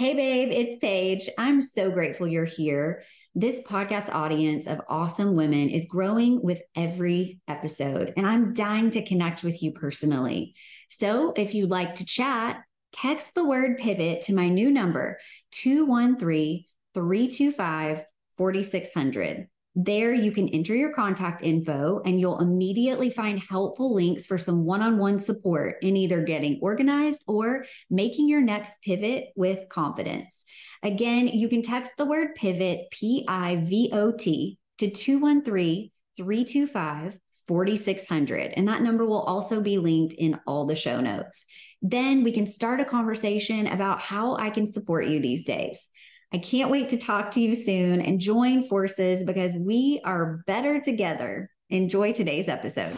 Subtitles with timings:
[0.00, 1.28] Hey, babe, it's Paige.
[1.36, 3.02] I'm so grateful you're here.
[3.34, 9.04] This podcast audience of awesome women is growing with every episode, and I'm dying to
[9.04, 10.54] connect with you personally.
[10.88, 12.62] So if you'd like to chat,
[12.94, 15.18] text the word pivot to my new number,
[15.50, 16.64] 213
[16.94, 18.02] 325
[18.38, 19.49] 4600.
[19.76, 24.64] There, you can enter your contact info and you'll immediately find helpful links for some
[24.64, 30.42] one on one support in either getting organized or making your next pivot with confidence.
[30.82, 37.18] Again, you can text the word pivot, P I V O T, to 213 325
[37.46, 38.52] 4600.
[38.56, 41.46] And that number will also be linked in all the show notes.
[41.82, 45.88] Then we can start a conversation about how I can support you these days.
[46.32, 50.80] I can't wait to talk to you soon and join forces because we are better
[50.80, 51.50] together.
[51.70, 52.94] Enjoy today's episode.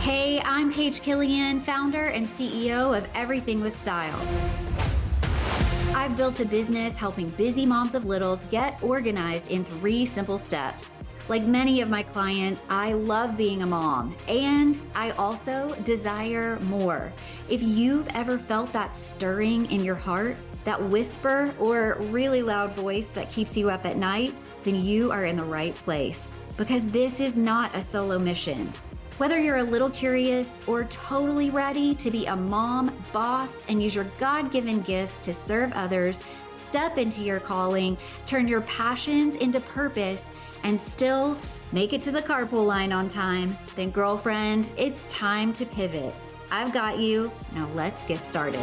[0.00, 4.20] Hey, I'm Paige Killian, founder and CEO of Everything with Style.
[5.94, 10.98] I've built a business helping busy moms of littles get organized in three simple steps.
[11.28, 17.12] Like many of my clients, I love being a mom and I also desire more.
[17.48, 23.08] If you've ever felt that stirring in your heart, that whisper or really loud voice
[23.08, 27.18] that keeps you up at night, then you are in the right place because this
[27.18, 28.72] is not a solo mission.
[29.18, 33.94] Whether you're a little curious or totally ready to be a mom, boss, and use
[33.94, 36.20] your God given gifts to serve others,
[36.76, 37.96] step into your calling,
[38.26, 40.30] turn your passions into purpose,
[40.62, 41.34] and still
[41.72, 46.14] make it to the carpool line on time, then, girlfriend, it's time to pivot.
[46.50, 47.32] I've got you.
[47.54, 48.60] Now, let's get started.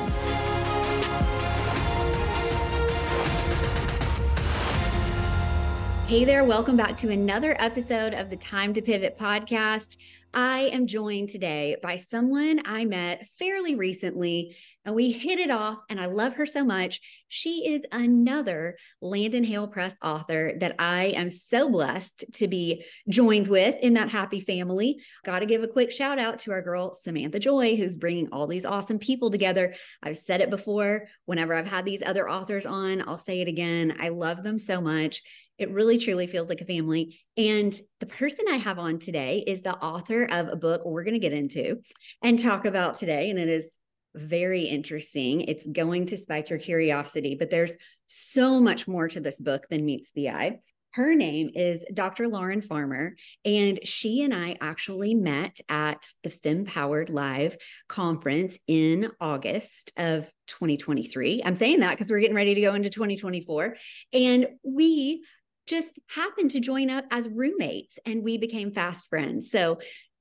[6.06, 9.98] Hey there, welcome back to another episode of the Time to Pivot podcast.
[10.34, 15.78] I am joined today by someone I met fairly recently and we hit it off
[15.90, 17.00] and I love her so much.
[17.28, 23.48] She is another Landon Hail Press author that I am so blessed to be joined
[23.48, 24.98] with in that happy family.
[25.24, 28.48] Got to give a quick shout out to our girl Samantha Joy who's bringing all
[28.48, 29.74] these awesome people together.
[30.02, 33.96] I've said it before whenever I've had these other authors on, I'll say it again.
[34.00, 35.22] I love them so much.
[35.58, 37.20] It really truly feels like a family.
[37.38, 41.14] And the person I have on today is the author of a book we're going
[41.14, 41.82] to get into
[42.22, 43.30] and talk about today.
[43.30, 43.78] And it is
[44.16, 45.42] very interesting.
[45.42, 47.76] It's going to spike your curiosity, but there's
[48.06, 50.60] so much more to this book than meets the eye.
[50.94, 52.28] Her name is Dr.
[52.28, 57.58] Lauren Farmer, and she and I actually met at the FemPowered Live
[57.90, 61.42] conference in August of 2023.
[61.44, 63.76] I'm saying that because we're getting ready to go into 2024.
[64.14, 65.26] And we
[65.68, 69.50] just happened to join up as roommates and we became fast friends.
[69.52, 69.80] So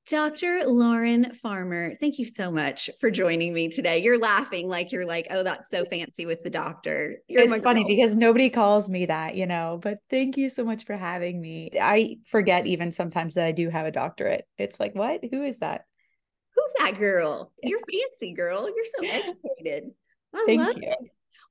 [0.08, 0.64] Dr.
[0.66, 3.98] Lauren Farmer, thank you so much for joining me today.
[3.98, 7.18] You're laughing like you're like, oh, that's so fancy with the doctor.
[7.28, 7.88] You're it's funny girl.
[7.88, 11.70] because nobody calls me that, you know, but thank you so much for having me.
[11.80, 14.44] I forget even sometimes that I do have a doctorate.
[14.58, 15.20] It's like, what?
[15.30, 15.84] Who is that?
[16.56, 17.52] Who's that girl?
[17.62, 18.68] You're fancy, girl.
[18.68, 19.90] You're so educated.
[20.34, 20.88] I thank love you.
[20.88, 20.98] it.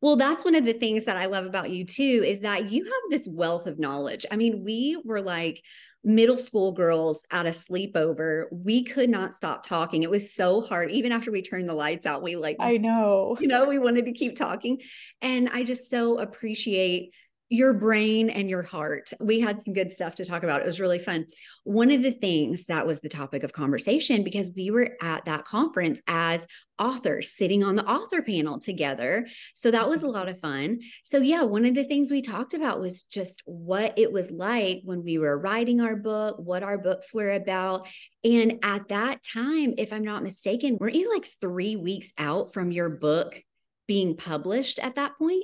[0.02, 2.84] Well, that's one of the things that I love about you too is that you
[2.84, 4.26] have this wealth of knowledge.
[4.32, 5.64] I mean, we were like
[6.04, 8.46] middle school girls at a sleepover.
[8.52, 10.02] We could not stop talking.
[10.02, 10.90] It was so hard.
[10.90, 14.06] Even after we turned the lights out, we like, I know, you know, we wanted
[14.06, 14.80] to keep talking.
[15.22, 17.14] And I just so appreciate
[17.52, 19.12] your brain and your heart.
[19.20, 20.62] We had some good stuff to talk about.
[20.62, 21.26] It was really fun.
[21.66, 25.44] One of the things that was the topic of conversation because we were at that
[25.44, 26.48] conference as
[26.80, 29.28] authors sitting on the author panel together.
[29.54, 30.80] So that was a lot of fun.
[31.04, 34.80] So, yeah, one of the things we talked about was just what it was like
[34.86, 37.86] when we were writing our book, what our books were about.
[38.24, 42.72] And at that time, if I'm not mistaken, weren't you like three weeks out from
[42.72, 43.44] your book
[43.90, 45.44] being published at that point?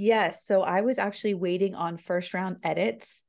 [0.00, 0.44] Yes.
[0.46, 3.24] So I was actually waiting on first round edits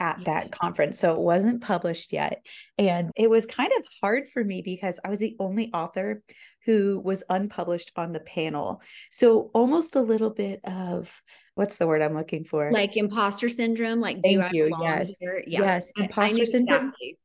[0.00, 0.58] at that mm-hmm.
[0.58, 0.98] conference.
[0.98, 2.42] So it wasn't published yet.
[2.78, 6.22] And it was kind of hard for me because I was the only author
[6.64, 8.80] who was unpublished on the panel.
[9.10, 11.20] So almost a little bit of
[11.56, 12.72] what's the word I'm looking for?
[12.72, 14.00] Like imposter syndrome.
[14.00, 14.64] Like, do Thank I you.
[14.64, 15.16] belong Yes.
[15.20, 15.44] here?
[15.46, 15.60] Yeah.
[15.60, 15.92] Yes.
[15.98, 16.86] Imposter syndrome.
[16.86, 17.18] Exactly.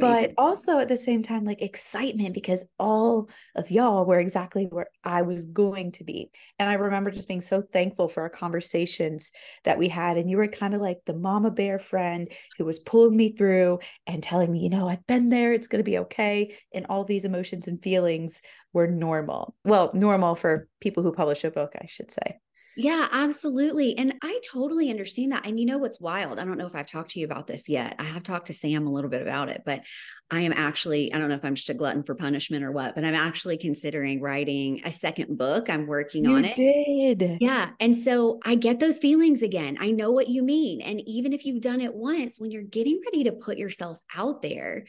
[0.00, 4.88] But also at the same time, like excitement because all of y'all were exactly where
[5.04, 6.30] I was going to be.
[6.58, 9.30] And I remember just being so thankful for our conversations
[9.64, 10.16] that we had.
[10.16, 13.78] And you were kind of like the mama bear friend who was pulling me through
[14.06, 16.54] and telling me, you know, I've been there, it's going to be okay.
[16.74, 18.42] And all these emotions and feelings
[18.72, 19.54] were normal.
[19.64, 22.38] Well, normal for people who publish a book, I should say.
[22.80, 23.98] Yeah, absolutely.
[23.98, 25.44] And I totally understand that.
[25.44, 26.38] And you know what's wild?
[26.38, 27.96] I don't know if I've talked to you about this yet.
[27.98, 29.82] I have talked to Sam a little bit about it, but
[30.30, 32.94] I am actually, I don't know if I'm just a glutton for punishment or what,
[32.94, 35.68] but I'm actually considering writing a second book.
[35.68, 36.54] I'm working you on it.
[36.54, 37.38] Did.
[37.40, 37.70] Yeah.
[37.80, 39.76] And so I get those feelings again.
[39.80, 40.80] I know what you mean.
[40.80, 44.40] And even if you've done it once, when you're getting ready to put yourself out
[44.40, 44.84] there,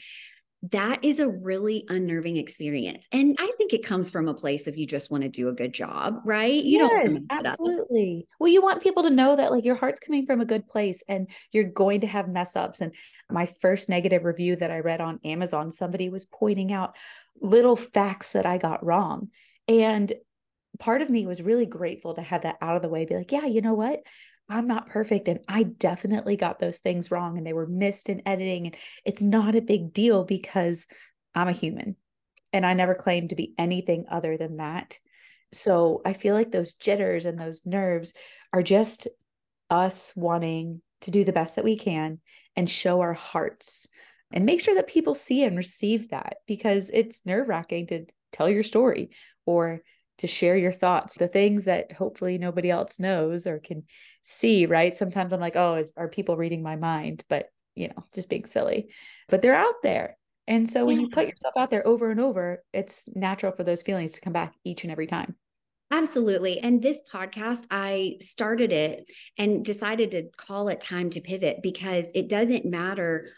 [0.72, 3.08] that is a really unnerving experience.
[3.14, 5.54] And I think it comes from a place of you just want to do a
[5.54, 6.64] good job, right?
[6.64, 8.28] You yes, don't absolutely.
[8.40, 11.02] Well, you want people to know that like your heart's coming from a good place
[11.08, 12.82] and you're going to have mess ups.
[12.82, 12.94] And
[13.30, 16.98] my first negative review that I read on Amazon, somebody was pointing out
[17.40, 19.30] little facts that I got wrong.
[19.70, 20.12] And
[20.78, 23.32] part of me was really grateful to have that out of the way, be like,
[23.32, 24.02] yeah, you know what?
[24.50, 28.24] I'm not perfect and I definitely got those things wrong and they were missed in
[28.26, 30.88] editing and it's not a big deal because
[31.36, 31.96] I'm a human
[32.52, 34.98] and I never claimed to be anything other than that.
[35.52, 38.14] So I feel like those jitters and those nerves
[38.52, 39.08] are just
[39.70, 42.20] us wanting to do the best that we can
[42.56, 43.88] and show our hearts
[44.32, 48.50] and make sure that people see and receive that because it's nerve wracking to tell
[48.50, 49.10] your story
[49.46, 49.82] or
[50.20, 53.84] to share your thoughts, the things that hopefully nobody else knows or can
[54.30, 54.96] see, right?
[54.96, 57.24] Sometimes I'm like, oh, is, are people reading my mind?
[57.30, 58.90] But, you know, just being silly.
[59.28, 60.18] But they're out there.
[60.48, 63.84] And so when you put yourself out there over and over, it's natural for those
[63.84, 65.36] feelings to come back each and every time.
[65.92, 66.60] Absolutely.
[66.60, 72.06] And this podcast, I started it and decided to call it Time to Pivot because
[72.14, 73.30] it doesn't matter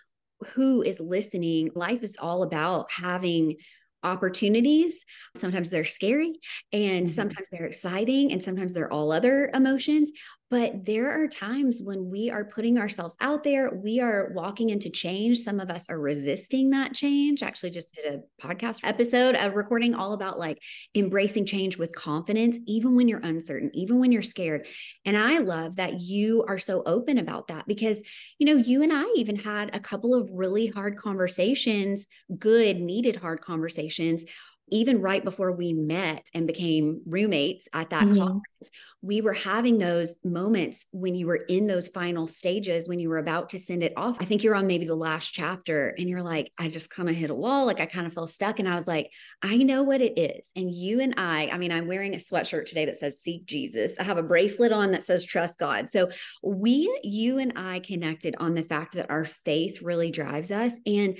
[0.54, 1.72] who is listening.
[1.76, 3.56] Life is all about having
[4.04, 5.06] opportunities.
[5.38, 6.40] Sometimes they're scary
[6.74, 7.14] and mm-hmm.
[7.14, 10.12] sometimes they're exciting and sometimes they're all other emotions.
[10.52, 14.90] But there are times when we are putting ourselves out there, we are walking into
[14.90, 15.40] change.
[15.40, 17.42] Some of us are resisting that change.
[17.42, 20.62] Actually, just did a podcast episode of recording all about like
[20.94, 24.68] embracing change with confidence, even when you're uncertain, even when you're scared.
[25.06, 28.04] And I love that you are so open about that because,
[28.38, 32.08] you know, you and I even had a couple of really hard conversations,
[32.38, 34.26] good, needed hard conversations
[34.72, 38.18] even right before we met and became roommates at that mm-hmm.
[38.18, 38.72] conference,
[39.02, 43.18] we were having those moments when you were in those final stages, when you were
[43.18, 44.18] about to send it off.
[44.22, 47.16] I think you're on maybe the last chapter and you're like, I just kind of
[47.16, 47.66] hit a wall.
[47.66, 48.60] Like I kind of feel stuck.
[48.60, 50.50] And I was like, I know what it is.
[50.56, 53.96] And you and I, I mean, I'm wearing a sweatshirt today that says Seek Jesus.
[54.00, 55.92] I have a bracelet on that says Trust God.
[55.92, 56.10] So
[56.42, 60.74] we, you and I connected on the fact that our faith really drives us.
[60.86, 61.18] And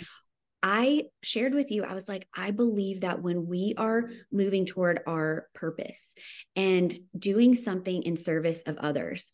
[0.64, 5.02] I shared with you, I was like, I believe that when we are moving toward
[5.08, 6.14] our purpose
[6.56, 9.32] and doing something in service of others,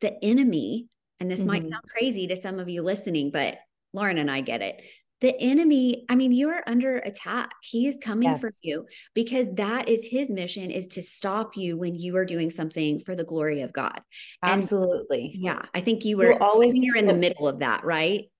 [0.00, 0.88] the enemy,
[1.18, 1.48] and this mm-hmm.
[1.48, 3.58] might sound crazy to some of you listening, but
[3.92, 4.82] Lauren and I get it.
[5.20, 7.52] The enemy, I mean, you are under attack.
[7.60, 8.40] He is coming yes.
[8.40, 12.48] for you because that is his mission is to stop you when you are doing
[12.48, 14.00] something for the glory of God.
[14.42, 15.32] Absolutely.
[15.34, 15.62] And yeah.
[15.74, 18.30] I think you were You'll always you're in the middle of that, right?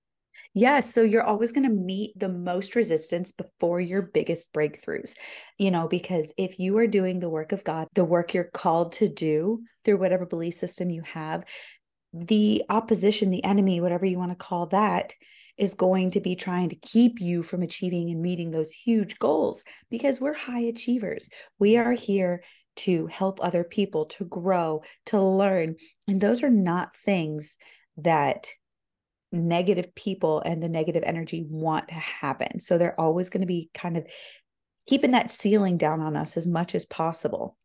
[0.53, 0.93] Yes.
[0.93, 5.13] So you're always going to meet the most resistance before your biggest breakthroughs,
[5.57, 8.93] you know, because if you are doing the work of God, the work you're called
[8.93, 11.43] to do through whatever belief system you have,
[12.13, 15.13] the opposition, the enemy, whatever you want to call that,
[15.57, 19.63] is going to be trying to keep you from achieving and meeting those huge goals
[19.89, 21.29] because we're high achievers.
[21.59, 22.43] We are here
[22.77, 25.75] to help other people, to grow, to learn.
[26.07, 27.57] And those are not things
[27.97, 28.49] that
[29.31, 32.59] negative people and the negative energy want to happen.
[32.59, 34.05] So they're always going to be kind of
[34.87, 37.57] keeping that ceiling down on us as much as possible.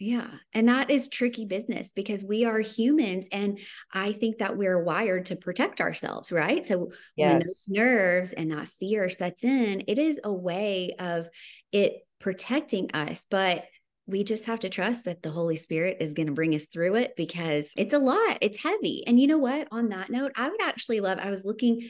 [0.00, 0.28] Yeah.
[0.54, 3.28] And that is tricky business because we are humans.
[3.32, 3.58] And
[3.92, 6.64] I think that we're wired to protect ourselves, right?
[6.64, 7.32] So yes.
[7.32, 11.28] when those nerves and that fear sets in, it is a way of
[11.72, 13.26] it protecting us.
[13.28, 13.64] But
[14.08, 16.94] we just have to trust that the Holy Spirit is going to bring us through
[16.94, 18.38] it because it's a lot.
[18.40, 19.04] It's heavy.
[19.06, 19.68] And you know what?
[19.70, 21.86] On that note, I would actually love, I was looking,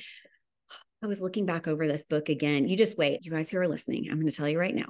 [1.03, 2.69] I was looking back over this book again.
[2.69, 4.09] You just wait, you guys who are listening.
[4.11, 4.87] I'm going to tell you right now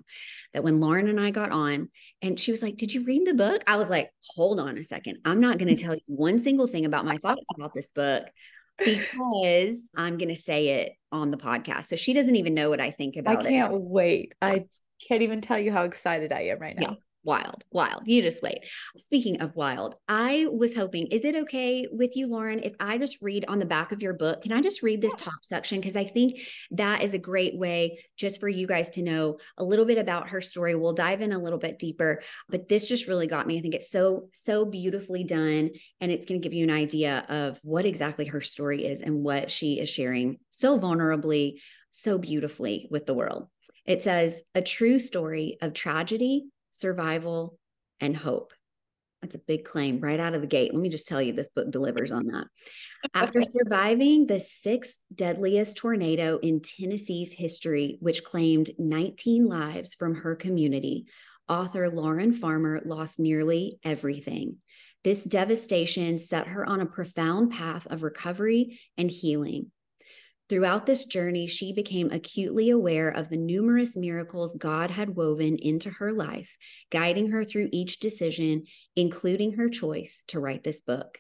[0.55, 1.91] that when Lauren and I got on
[2.23, 3.63] and she was like, Did you read the book?
[3.67, 5.19] I was like, Hold on a second.
[5.27, 8.25] I'm not going to tell you one single thing about my thoughts about this book
[8.79, 11.85] because I'm going to say it on the podcast.
[11.85, 13.49] So she doesn't even know what I think about it.
[13.49, 13.81] I can't it.
[13.83, 14.35] wait.
[14.41, 14.65] I
[15.07, 16.87] can't even tell you how excited I am right now.
[16.89, 16.97] Yeah
[17.29, 18.05] wild, wild.
[18.07, 18.61] You just wait.
[18.97, 23.19] Speaking of wild, I was hoping, is it okay with you, Lauren, if I just
[23.21, 24.41] read on the back of your book?
[24.41, 25.79] Can I just read this top section?
[25.79, 29.63] Because I think that is a great way just for you guys to know a
[29.63, 30.75] little bit about her story.
[30.75, 33.59] We'll dive in a little bit deeper, but this just really got me.
[33.59, 35.69] I think it's so, so beautifully done.
[36.01, 39.23] And it's going to give you an idea of what exactly her story is and
[39.23, 43.49] what she is sharing so vulnerably, so beautifully with the world.
[43.85, 46.47] It says, a true story of tragedy
[46.79, 47.59] survival,
[48.01, 48.53] and hope.
[49.23, 50.73] That's a big claim right out of the gate.
[50.73, 52.47] Let me just tell you, this book delivers on that.
[53.15, 60.37] After surviving the sixth deadliest tornado in Tennessee's history, which claimed 19 lives from her
[60.37, 61.07] community,
[61.49, 64.59] author Lauren Farmer lost nearly everything.
[65.03, 69.71] This devastation set her on a profound path of recovery and healing.
[70.49, 75.91] Throughout this journey, she became acutely aware of the numerous miracles God had woven into
[75.91, 76.57] her life,
[76.91, 78.65] guiding her through each decision,
[78.97, 81.19] including her choice to write this book.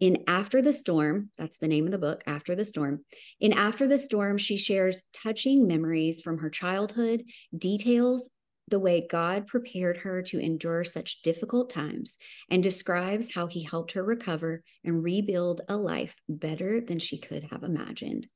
[0.00, 3.04] In After the Storm, that's the name of the book, After the Storm.
[3.40, 7.24] In After the Storm, she shares touching memories from her childhood,
[7.56, 8.30] details
[8.68, 12.16] the way God prepared her to endure such difficult times,
[12.50, 17.44] and describes how he helped her recover and rebuild a life better than she could
[17.50, 18.28] have imagined.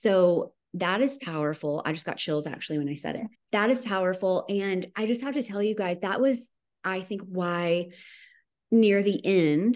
[0.00, 1.82] So that is powerful.
[1.84, 3.26] I just got chills actually when I said it.
[3.50, 4.44] That is powerful.
[4.48, 6.52] And I just have to tell you guys, that was,
[6.84, 7.88] I think, why
[8.70, 9.74] near the end,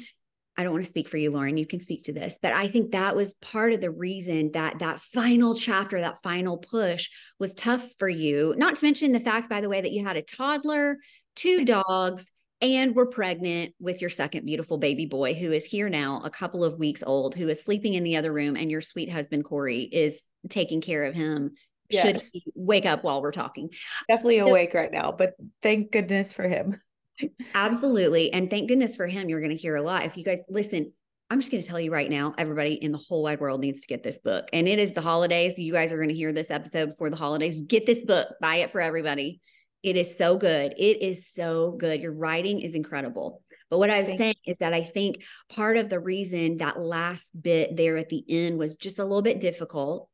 [0.57, 1.57] I don't want to speak for you, Lauren.
[1.57, 4.79] You can speak to this, but I think that was part of the reason that
[4.79, 7.09] that final chapter, that final push
[7.41, 8.55] was tough for you.
[8.57, 10.99] Not to mention the fact, by the way, that you had a toddler,
[11.35, 12.31] two dogs,
[12.63, 16.65] and we're pregnant with your second beautiful baby boy who is here now, a couple
[16.65, 19.81] of weeks old, who is sleeping in the other room, and your sweet husband, Corey,
[19.81, 21.51] is taking care of him.
[21.91, 22.07] Yes.
[22.07, 23.69] Should he wake up while we're talking?
[24.09, 26.81] Definitely awake right now, but thank goodness for him.
[27.55, 28.33] Absolutely.
[28.33, 30.05] And thank goodness for him, you're going to hear a lot.
[30.05, 30.93] If you guys listen,
[31.31, 33.81] I'm just going to tell you right now, everybody in the whole wide world needs
[33.81, 34.49] to get this book.
[34.53, 35.59] And it is the holidays.
[35.59, 37.61] You guys are going to hear this episode before the holidays.
[37.63, 39.41] Get this book, buy it for everybody.
[39.83, 40.75] It is so good.
[40.77, 42.03] It is so good.
[42.03, 43.43] Your writing is incredible.
[43.71, 46.79] But what I was Thank saying is that I think part of the reason that
[46.79, 50.09] last bit there at the end was just a little bit difficult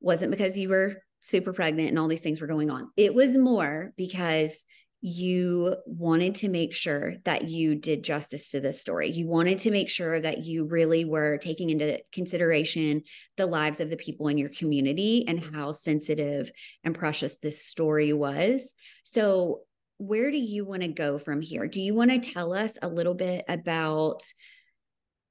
[0.00, 2.90] wasn't because you were super pregnant and all these things were going on.
[2.96, 4.64] It was more because
[5.02, 9.10] you wanted to make sure that you did justice to this story.
[9.10, 13.02] You wanted to make sure that you really were taking into consideration
[13.36, 15.54] the lives of the people in your community and mm-hmm.
[15.54, 16.50] how sensitive
[16.84, 18.74] and precious this story was.
[19.04, 19.62] So,
[19.96, 21.66] where do you want to go from here?
[21.66, 24.22] Do you want to tell us a little bit about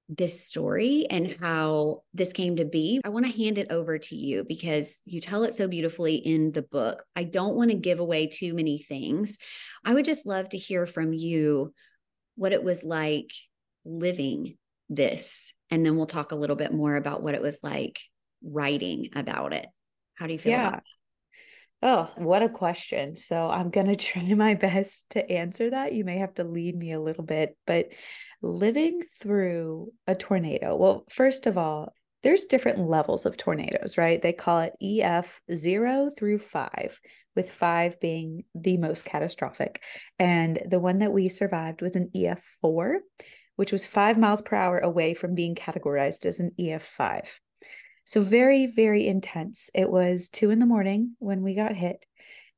[0.10, 4.16] this story and how this came to be, I want to hand it over to
[4.16, 7.04] you because you tell it so beautifully in the book.
[7.16, 9.38] I don't want to give away too many things.
[9.86, 11.74] I would just love to hear from you
[12.36, 13.32] what it was like
[13.86, 14.58] living
[14.90, 15.54] this.
[15.70, 18.00] And then we'll talk a little bit more about what it was like
[18.44, 19.68] writing about it.
[20.16, 20.80] How do you feel about yeah.
[21.82, 23.16] Oh, what a question.
[23.16, 25.94] So I'm going to try my best to answer that.
[25.94, 27.90] You may have to lead me a little bit, but
[28.42, 30.76] living through a tornado.
[30.76, 34.22] Well, first of all, there's different levels of tornadoes, right?
[34.22, 37.00] They call it EF 0 through 5,
[37.36, 39.82] with 5 being the most catastrophic.
[40.18, 43.00] And the one that we survived was an EF 4,
[43.56, 47.40] which was 5 miles per hour away from being categorized as an EF 5.
[48.04, 49.70] So, very, very intense.
[49.74, 52.06] It was 2 in the morning when we got hit.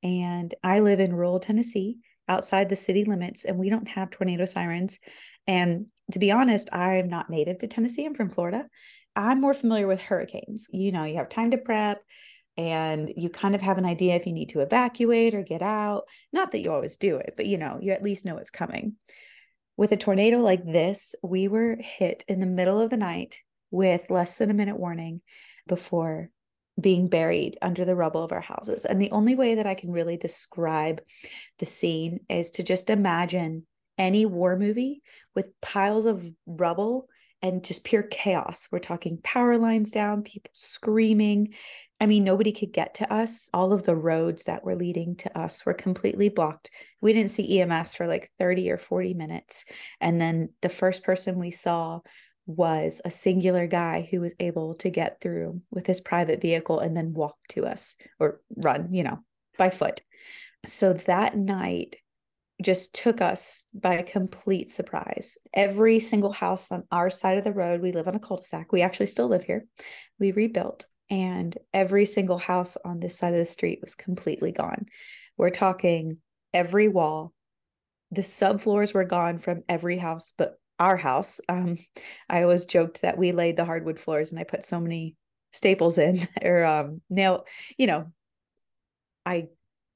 [0.02, 1.98] And I live in rural Tennessee
[2.28, 4.98] outside the city limits, and we don't have tornado sirens
[5.52, 8.06] and to be honest, I'm not native to Tennessee.
[8.06, 8.68] I'm from Florida.
[9.18, 10.68] I'm more familiar with hurricanes.
[10.72, 12.02] You know, you have time to prep
[12.56, 16.04] and you kind of have an idea if you need to evacuate or get out.
[16.32, 18.96] Not that you always do it, but you know, you at least know it's coming.
[19.76, 23.38] With a tornado like this, we were hit in the middle of the night
[23.72, 25.20] with less than a minute warning
[25.68, 26.30] before
[26.80, 28.86] being buried under the rubble of our houses.
[28.86, 31.02] And the only way that I can really describe
[31.60, 33.66] the scene is to just imagine
[34.02, 35.04] any war movie
[35.36, 37.08] with piles of rubble
[37.44, 38.68] and just pure chaos.
[38.72, 41.54] We're talking power lines down, people screaming.
[42.00, 43.48] I mean, nobody could get to us.
[43.54, 46.72] All of the roads that were leading to us were completely blocked.
[47.00, 49.66] We didn't see EMS for like 30 or 40 minutes.
[50.00, 52.00] And then the first person we saw
[52.48, 56.98] was a singular guy who was able to get through with his private vehicle and
[56.98, 59.20] then walk to us or run, you know,
[59.60, 60.02] by foot.
[60.66, 61.98] So that night,
[62.62, 65.38] just took us by complete surprise.
[65.54, 68.44] Every single house on our side of the road, we live on a cul de
[68.44, 68.72] sac.
[68.72, 69.66] We actually still live here.
[70.20, 74.86] We rebuilt, and every single house on this side of the street was completely gone.
[75.38, 76.18] We're talking
[76.54, 77.34] every wall.
[78.12, 81.40] The subfloors were gone from every house but our house.
[81.48, 81.78] Um,
[82.28, 85.16] I always joked that we laid the hardwood floors and I put so many
[85.52, 87.46] staples in or um, nail,
[87.78, 88.12] you know,
[89.26, 89.50] I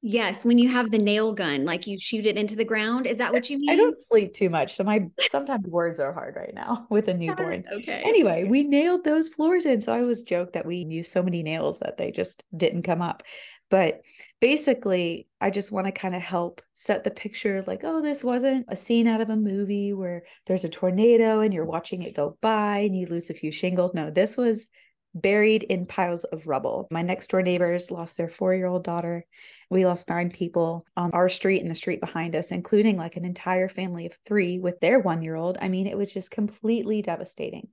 [0.08, 3.08] Yes, when you have the nail gun, like you shoot it into the ground.
[3.08, 3.72] Is that what you mean?
[3.72, 4.76] I don't sleep too much.
[4.76, 7.66] So my sometimes words are hard right now with a newborn.
[7.74, 8.04] Okay.
[8.06, 9.82] Anyway, we nailed those floors in.
[9.82, 13.02] So I always joke that we used so many nails that they just didn't come
[13.02, 13.24] up.
[13.72, 14.02] But
[14.40, 18.68] basically, I just want to kind of help set the picture like, oh, this wasn't
[18.68, 22.38] a scene out of a movie where there's a tornado and you're watching it go
[22.42, 23.96] by and you lose a few shingles.
[23.96, 24.68] No, this was
[25.15, 26.88] buried in piles of rubble.
[26.91, 29.25] My next door neighbors lost their four year old daughter.
[29.69, 33.25] We lost nine people on our street and the street behind us, including like an
[33.25, 35.57] entire family of three with their one year old.
[35.62, 37.69] I mean, it was just completely devastating.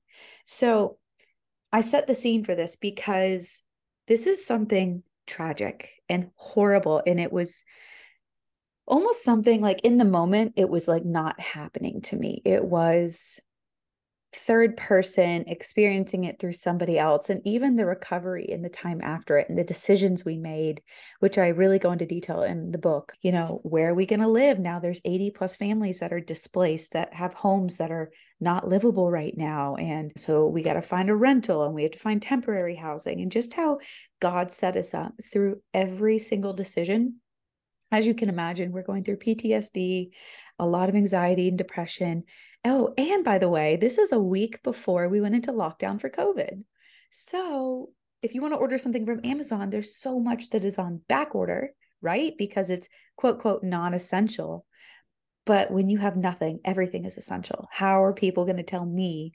[0.46, 0.99] So
[1.72, 3.62] I set the scene for this because
[4.06, 7.02] this is something tragic and horrible.
[7.06, 7.64] And it was
[8.87, 12.40] almost something like in the moment, it was like not happening to me.
[12.44, 13.40] It was
[14.35, 19.37] third person experiencing it through somebody else and even the recovery and the time after
[19.37, 20.81] it and the decisions we made
[21.21, 24.21] which i really go into detail in the book you know where are we going
[24.21, 24.59] to live?
[24.59, 28.11] Now there's 80 plus families that are displaced that have homes that are
[28.41, 31.93] not livable right now and so we got to find a rental and we have
[31.93, 33.79] to find temporary housing and just how
[34.21, 37.17] god set us up through every single decision.
[37.91, 40.11] As you can imagine we're going through ptsd
[40.59, 42.25] a lot of anxiety and depression
[42.64, 46.09] Oh, and by the way, this is a week before we went into lockdown for
[46.09, 46.62] COVID.
[47.11, 47.90] So
[48.23, 51.35] if you want to order something from Amazon, there's so much that is on back
[51.35, 52.35] order, right?
[52.38, 54.64] Because it's quote, quote, non essential.
[55.45, 57.66] But when you have nothing, everything is essential.
[57.73, 59.33] How are people going to tell me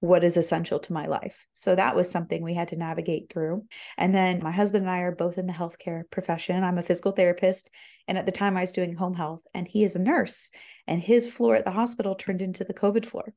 [0.00, 1.46] what is essential to my life.
[1.54, 3.64] So that was something we had to navigate through.
[3.96, 6.62] And then my husband and I are both in the healthcare profession.
[6.62, 7.70] I'm a physical therapist.
[8.06, 10.50] And at the time I was doing home health, and he is a nurse.
[10.86, 13.34] And his floor at the hospital turned into the COVID floor.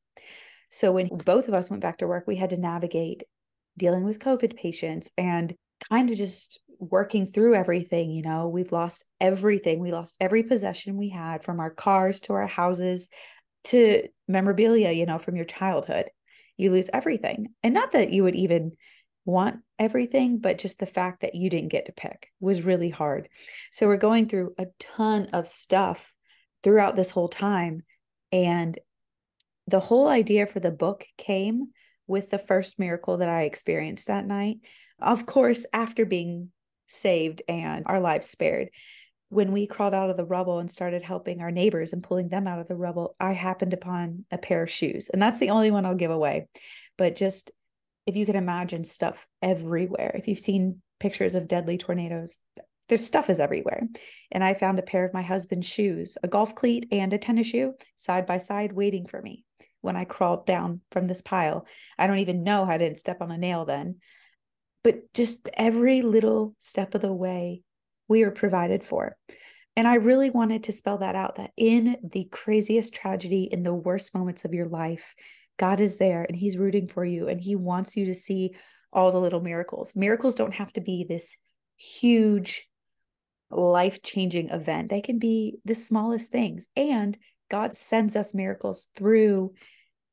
[0.69, 3.23] So when both of us went back to work, we had to navigate
[3.77, 5.53] dealing with COVID patients and
[5.89, 8.11] kind of just working through everything.
[8.11, 9.79] You know, we've lost everything.
[9.79, 13.09] We lost every possession we had from our cars to our houses
[13.65, 16.09] to memorabilia, you know, from your childhood
[16.57, 17.47] you lose everything.
[17.63, 18.73] And not that you would even
[19.25, 23.29] want everything, but just the fact that you didn't get to pick was really hard.
[23.71, 26.13] So we're going through a ton of stuff
[26.63, 27.83] throughout this whole time.
[28.31, 28.79] And
[29.67, 31.69] the whole idea for the book came
[32.07, 34.57] with the first miracle that I experienced that night.
[34.99, 36.51] Of course, after being
[36.87, 38.69] saved and our lives spared
[39.31, 42.47] when we crawled out of the rubble and started helping our neighbors and pulling them
[42.47, 45.07] out of the rubble, I happened upon a pair of shoes.
[45.07, 46.49] And that's the only one I'll give away.
[46.97, 47.49] But just
[48.05, 52.39] if you can imagine stuff everywhere, if you've seen pictures of deadly tornadoes,
[52.89, 53.87] there's stuff is everywhere.
[54.33, 57.47] And I found a pair of my husband's shoes, a golf cleat and a tennis
[57.47, 59.45] shoe side by side waiting for me
[59.79, 61.65] when I crawled down from this pile.
[61.97, 63.95] I don't even know how I didn't step on a nail then.
[64.83, 67.61] But just every little step of the way,
[68.11, 69.17] we are provided for.
[69.75, 73.73] And I really wanted to spell that out that in the craziest tragedy, in the
[73.73, 75.15] worst moments of your life,
[75.57, 78.53] God is there and He's rooting for you and He wants you to see
[78.91, 79.95] all the little miracles.
[79.95, 81.37] Miracles don't have to be this
[81.77, 82.67] huge,
[83.49, 86.67] life changing event, they can be the smallest things.
[86.75, 87.17] And
[87.49, 89.53] God sends us miracles through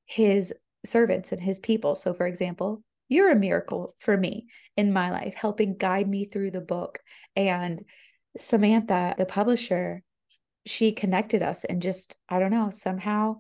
[0.06, 0.54] His
[0.87, 1.96] servants and His people.
[1.96, 6.51] So, for example, you're a miracle for me in my life, helping guide me through
[6.51, 7.01] the book.
[7.35, 7.85] And
[8.37, 10.03] Samantha, the publisher,
[10.66, 13.37] she connected us and just, I don't know, somehow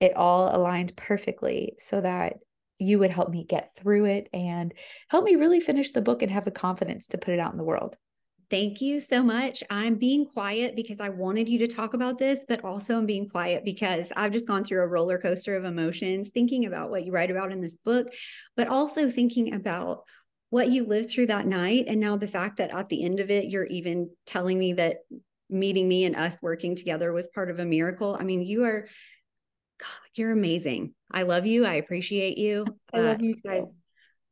[0.00, 2.34] it all aligned perfectly so that
[2.78, 4.72] you would help me get through it and
[5.08, 7.58] help me really finish the book and have the confidence to put it out in
[7.58, 7.96] the world.
[8.50, 9.62] Thank you so much.
[9.68, 13.28] I'm being quiet because I wanted you to talk about this, but also I'm being
[13.28, 17.12] quiet because I've just gone through a roller coaster of emotions thinking about what you
[17.12, 18.06] write about in this book,
[18.56, 20.04] but also thinking about
[20.48, 21.84] what you lived through that night.
[21.88, 25.00] And now the fact that at the end of it, you're even telling me that
[25.50, 28.16] meeting me and us working together was part of a miracle.
[28.18, 28.88] I mean, you are,
[29.78, 30.94] God, you're amazing.
[31.10, 31.66] I love you.
[31.66, 32.66] I appreciate you.
[32.94, 33.40] I love uh, you too.
[33.44, 33.72] Guys,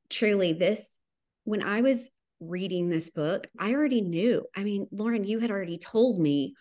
[0.09, 0.99] truly, this,
[1.45, 2.09] when I was
[2.41, 4.45] reading this book, I already knew.
[4.57, 6.55] I mean, Lauren, you had already told me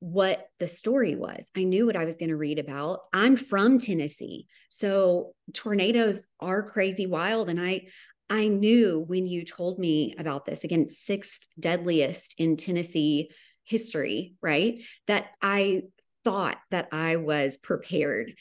[0.00, 1.48] what the story was.
[1.56, 3.00] I knew what I was going to read about.
[3.12, 4.48] I'm from Tennessee.
[4.68, 7.86] So tornadoes are crazy wild and I
[8.28, 13.30] I knew when you told me about this again sixth deadliest in Tennessee
[13.62, 14.82] history, right?
[15.06, 15.82] That I
[16.24, 18.32] thought that I was prepared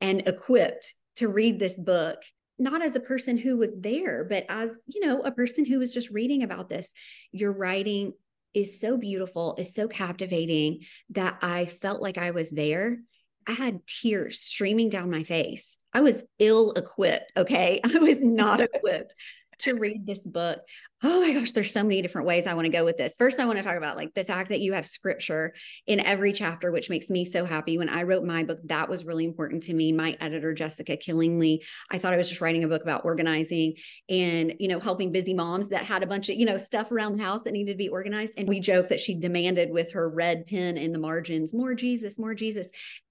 [0.00, 2.18] and equipped to read this book
[2.58, 5.92] not as a person who was there, but as, you know, a person who was
[5.92, 6.90] just reading about this.
[7.32, 8.12] Your writing
[8.54, 12.98] is so beautiful, is so captivating that I felt like I was there.
[13.46, 15.78] I had tears streaming down my face.
[15.92, 17.32] I was ill equipped.
[17.36, 17.80] Okay.
[17.84, 19.14] I was not equipped
[19.60, 20.60] to read this book.
[21.04, 23.14] Oh my gosh, there's so many different ways I want to go with this.
[23.16, 25.54] First, I want to talk about like the fact that you have scripture
[25.86, 27.78] in every chapter, which makes me so happy.
[27.78, 29.92] When I wrote my book, that was really important to me.
[29.92, 33.74] My editor, Jessica Killingly, I thought I was just writing a book about organizing
[34.08, 37.16] and, you know, helping busy moms that had a bunch of, you know, stuff around
[37.16, 38.34] the house that needed to be organized.
[38.36, 42.18] And we joke that she demanded with her red pen in the margins, more Jesus,
[42.18, 42.66] more Jesus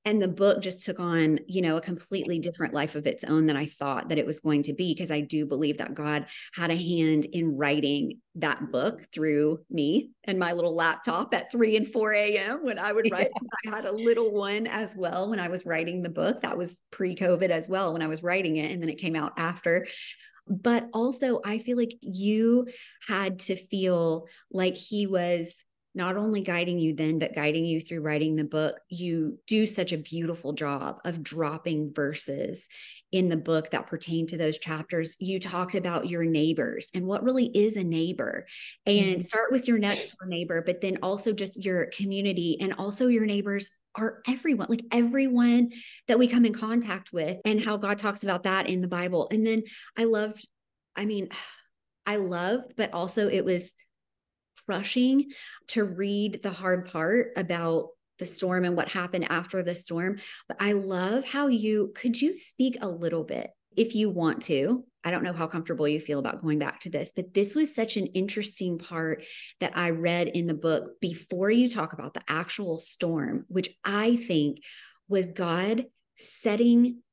[0.07, 3.45] and the book just took on you know a completely different life of its own
[3.45, 6.25] than i thought that it was going to be because i do believe that god
[6.53, 7.76] had a hand in writing
[8.35, 12.91] that book through me and my little laptop at 3 and 4 a.m when i
[12.91, 13.29] would write
[13.65, 13.71] yeah.
[13.71, 16.79] i had a little one as well when i was writing the book that was
[16.91, 19.85] pre-covid as well when i was writing it and then it came out after
[20.47, 22.67] but also i feel like you
[23.07, 25.65] had to feel like he was
[25.97, 28.79] not only guiding you then, but guiding you through writing the book.
[28.87, 32.69] You do such a beautiful job of dropping verses
[33.11, 35.15] in the book that pertain to those chapters.
[35.19, 38.45] You talked about your neighbors and what really is a neighbor,
[38.85, 39.21] and mm-hmm.
[39.21, 43.25] start with your next door neighbor, but then also just your community and also your
[43.25, 45.71] neighbors are everyone, like everyone
[46.07, 49.27] that we come in contact with, and how God talks about that in the Bible.
[49.31, 49.63] And then
[49.97, 50.47] I loved,
[50.95, 51.29] I mean,
[52.05, 53.73] I loved, but also it was
[54.65, 55.31] crushing
[55.67, 57.89] to read the hard part about
[58.19, 60.19] the storm and what happened after the storm.
[60.47, 64.85] But I love how you could you speak a little bit if you want to.
[65.03, 67.73] I don't know how comfortable you feel about going back to this, but this was
[67.73, 69.23] such an interesting part
[69.61, 74.17] that I read in the book before you talk about the actual storm, which I
[74.17, 74.59] think
[75.07, 75.85] was God
[76.17, 77.03] setting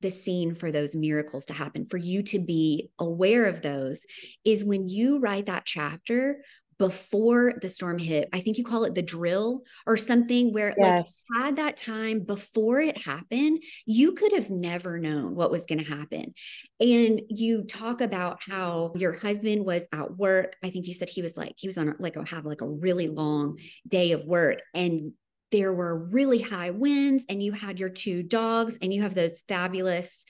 [0.00, 4.02] the scene for those miracles to happen, for you to be aware of those,
[4.44, 6.42] is when you write that chapter
[6.78, 8.28] before the storm hit.
[8.32, 11.24] I think you call it the drill or something where yes.
[11.30, 15.82] like had that time before it happened, you could have never known what was going
[15.82, 16.34] to happen.
[16.80, 20.56] And you talk about how your husband was at work.
[20.62, 22.68] I think you said he was like he was on like a have like a
[22.68, 25.12] really long day of work and
[25.52, 29.44] there were really high winds and you had your two dogs and you have those
[29.46, 30.24] fabulous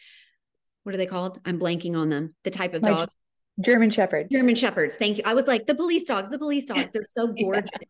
[0.82, 1.40] what are they called?
[1.46, 2.34] I'm blanking on them.
[2.44, 3.08] The type of like, dog
[3.60, 4.28] German Shepherd.
[4.32, 4.96] German Shepherds.
[4.96, 5.22] Thank you.
[5.26, 6.90] I was like, the police dogs, the police dogs.
[6.92, 7.70] They're so gorgeous.
[7.72, 7.88] yeah.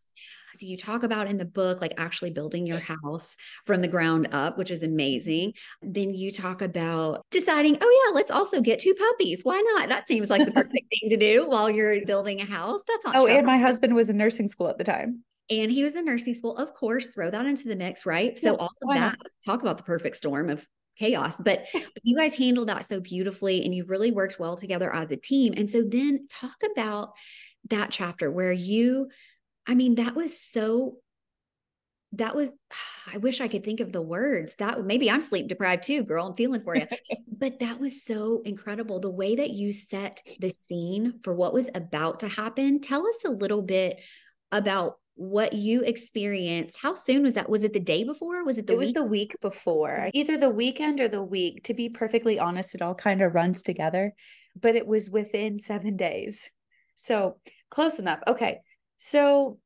[0.57, 3.35] So you talk about in the book, like actually building your house
[3.67, 5.55] from the ground up, which is amazing.
[5.83, 9.41] Then you talk about deciding, oh, yeah, let's also get two puppies.
[9.43, 9.89] Why not?
[9.89, 12.83] That seems like the perfect thing to do while you're building a house.
[12.87, 13.17] That's not.
[13.17, 15.25] Oh, and my husband was in nursing school at the time.
[15.51, 18.39] And he was in nursing school, of course, throw that into the mix, right?
[18.39, 21.67] So, yeah, all of that, talk about the perfect storm of chaos but,
[22.03, 25.55] you guys handled that so beautifully and you really worked well together as a team
[25.57, 27.13] and so then talk about
[27.71, 29.09] that chapter where you
[29.67, 30.97] i mean that was so
[32.13, 32.51] that was
[33.13, 36.27] i wish i could think of the words that maybe i'm sleep deprived too girl
[36.27, 36.87] i'm feeling for you
[37.39, 41.69] but that was so incredible the way that you set the scene for what was
[41.75, 44.01] about to happen tell us a little bit
[44.53, 46.79] about what you experienced.
[46.81, 47.49] How soon was that?
[47.49, 48.45] Was it the day before?
[48.45, 50.07] Was it the It was the week before.
[50.07, 50.11] Mm.
[50.13, 51.65] Either the weekend or the week.
[51.65, 54.13] To be perfectly honest, it all kind of runs together,
[54.61, 56.51] but it was within 7 days.
[56.97, 57.39] So,
[57.71, 58.21] close enough.
[58.27, 58.61] Okay.
[58.99, 59.59] So,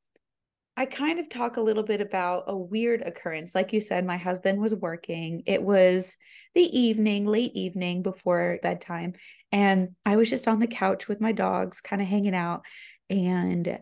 [0.76, 3.52] I kind of talk a little bit about a weird occurrence.
[3.52, 5.42] Like you said, my husband was working.
[5.44, 6.16] It was
[6.54, 9.14] the evening, late evening before bedtime.
[9.50, 12.64] And I was just on the couch with my dogs, kind of hanging out.
[13.10, 13.80] And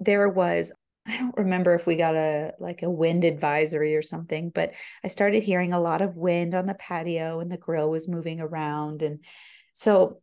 [0.00, 0.72] there was
[1.06, 5.08] I don't remember if we got a like a wind advisory or something, but I
[5.08, 9.02] started hearing a lot of wind on the patio and the grill was moving around.
[9.02, 9.20] And
[9.74, 10.20] so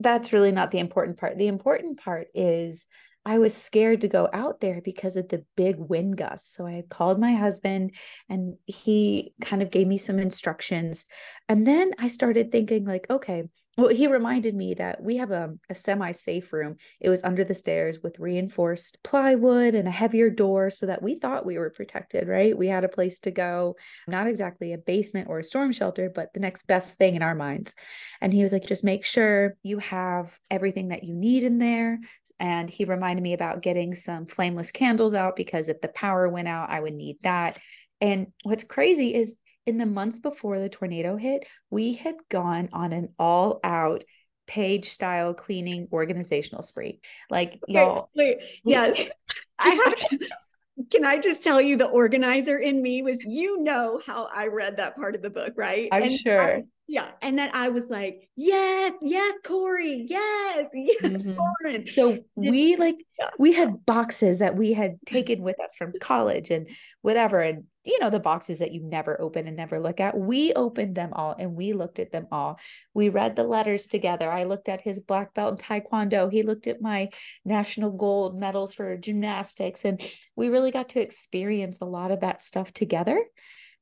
[0.00, 1.38] that's really not the important part.
[1.38, 2.86] The important part is
[3.24, 6.56] I was scared to go out there because of the big wind gusts.
[6.56, 7.94] So I called my husband
[8.28, 11.06] and he kind of gave me some instructions.
[11.48, 13.44] And then I started thinking, like, okay,
[13.78, 16.76] well, he reminded me that we have a, a semi safe room.
[17.00, 21.14] It was under the stairs with reinforced plywood and a heavier door so that we
[21.14, 22.56] thought we were protected, right?
[22.56, 26.34] We had a place to go, not exactly a basement or a storm shelter, but
[26.34, 27.74] the next best thing in our minds.
[28.20, 31.98] And he was like, just make sure you have everything that you need in there.
[32.38, 36.48] And he reminded me about getting some flameless candles out because if the power went
[36.48, 37.58] out, I would need that.
[38.02, 42.92] And what's crazy is in the months before the tornado hit, we had gone on
[42.92, 44.04] an all out
[44.46, 47.00] Paige style cleaning organizational spree.
[47.30, 48.10] Like y'all.
[48.14, 48.60] Wait, wait.
[48.64, 49.10] yes.
[49.58, 50.28] I have to
[50.90, 54.78] can I just tell you the organizer in me was you know how I read
[54.78, 55.88] that part of the book, right?
[55.92, 56.56] I'm and sure.
[56.56, 57.10] I, yeah.
[57.22, 61.86] And then I was like, yes, yes, Corey, yes, yes, mm-hmm.
[61.94, 62.96] So we like
[63.38, 66.68] we had boxes that we had taken with us from college and
[67.02, 67.40] whatever.
[67.40, 70.16] And you know, the boxes that you never open and never look at.
[70.16, 72.60] We opened them all and we looked at them all.
[72.94, 74.30] We read the letters together.
[74.30, 76.30] I looked at his black belt in Taekwondo.
[76.30, 77.08] He looked at my
[77.44, 79.84] national gold medals for gymnastics.
[79.84, 80.00] And
[80.36, 83.20] we really got to experience a lot of that stuff together.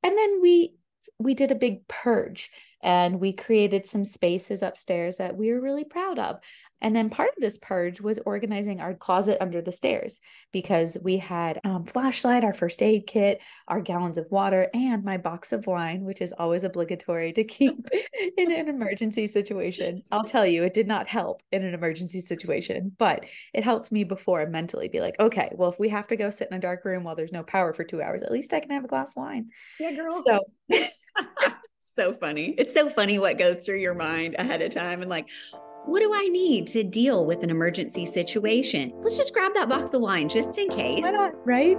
[0.03, 0.75] And then we
[1.19, 2.51] we did a big purge
[2.83, 6.41] and we created some spaces upstairs that we were really proud of.
[6.81, 10.21] And then part of this purge was organizing our closet under the stairs
[10.53, 15.17] because we had um, flashlight, our first aid kit, our gallons of water, and my
[15.17, 17.89] box of wine, which is always obligatory to keep
[18.37, 20.03] in an emergency situation.
[20.11, 24.05] I'll tell you, it did not help in an emergency situation, but it helped me
[24.05, 26.85] before mentally be like, okay, well, if we have to go sit in a dark
[26.85, 29.13] room while there's no power for two hours, at least I can have a glass
[29.13, 29.51] of wine.
[29.79, 30.23] Yeah, girl.
[30.25, 30.45] So.
[31.81, 32.55] so funny.
[32.57, 35.29] It's so funny what goes through your mind ahead of time and like,
[35.87, 38.93] what do I need to deal with an emergency situation?
[39.01, 41.03] Let's just grab that box of wine just in case.
[41.03, 41.35] Why not?
[41.47, 41.79] Right?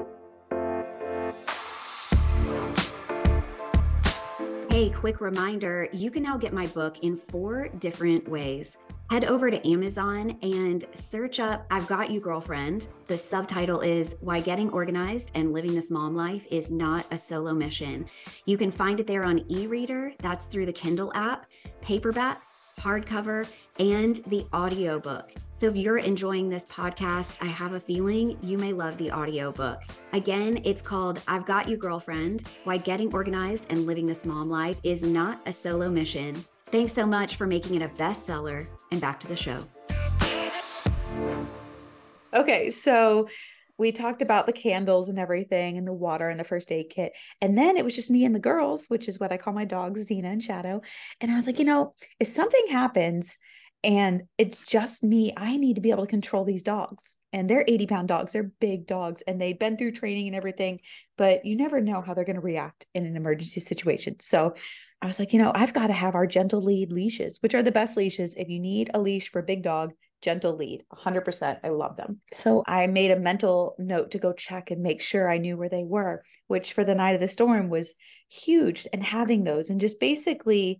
[4.69, 8.77] Hey, quick reminder you can now get my book in four different ways.
[9.11, 12.87] Head over to Amazon and search up I've Got You Girlfriend.
[13.07, 17.53] The subtitle is Why Getting Organized and Living This Mom Life is Not a Solo
[17.53, 18.05] Mission.
[18.45, 21.45] You can find it there on e reader, that's through the Kindle app,
[21.81, 22.41] paperback,
[22.79, 23.45] hardcover,
[23.81, 25.31] and the audiobook.
[25.57, 29.81] So if you're enjoying this podcast, I have a feeling you may love the audiobook.
[30.13, 34.77] Again, it's called I've Got You Girlfriend Why Getting Organized and Living This Mom Life
[34.83, 36.45] is Not a Solo Mission.
[36.67, 38.67] Thanks so much for making it a bestseller.
[38.91, 39.63] And back to the show.
[42.35, 43.29] Okay, so
[43.79, 47.13] we talked about the candles and everything and the water and the first aid kit.
[47.41, 49.65] And then it was just me and the girls, which is what I call my
[49.65, 50.83] dogs, Xena and Shadow.
[51.19, 53.39] And I was like, you know, if something happens
[53.83, 57.17] and it's just me, I need to be able to control these dogs.
[57.33, 60.81] And they're 80 pound dogs, they're big dogs, and they've been through training and everything,
[61.17, 64.19] but you never know how they're going to react in an emergency situation.
[64.19, 64.53] So
[65.01, 67.63] I was like, you know, I've got to have our gentle lead leashes, which are
[67.63, 68.35] the best leashes.
[68.35, 72.19] If you need a leash for a big dog, gentle lead 100% i love them
[72.31, 75.69] so i made a mental note to go check and make sure i knew where
[75.69, 77.95] they were which for the night of the storm was
[78.29, 80.79] huge and having those and just basically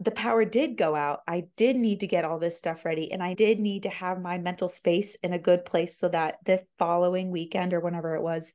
[0.00, 1.22] the power did go out.
[1.26, 4.20] I did need to get all this stuff ready and i did need to have
[4.20, 8.22] my mental space in a good place so that the following weekend or whenever it
[8.22, 8.52] was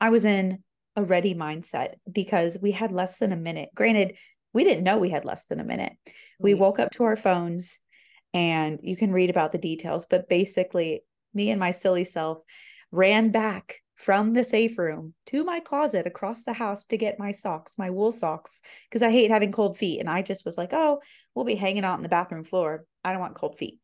[0.00, 0.62] i was in
[0.96, 3.68] a ready mindset because we had less than a minute.
[3.74, 4.16] Granted
[4.52, 5.92] we didn't know we had less than a minute.
[6.40, 7.78] We woke up to our phones
[8.32, 11.04] and you can read about the details but basically
[11.34, 12.38] me and my silly self
[12.90, 17.32] ran back from the safe room to my closet across the house to get my
[17.32, 20.00] socks my wool socks because i hate having cold feet.
[20.00, 21.00] And i just was like oh
[21.34, 22.84] we'll be hanging out on the bathroom floor.
[23.04, 23.80] I don't want cold feet.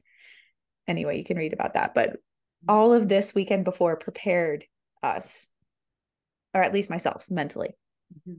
[0.86, 1.94] Anyway you can read about that.
[1.94, 2.16] But
[2.68, 4.64] all of this weekend before prepared
[5.02, 5.48] us
[6.54, 7.74] or at least myself mentally.
[8.28, 8.38] Mm-hmm.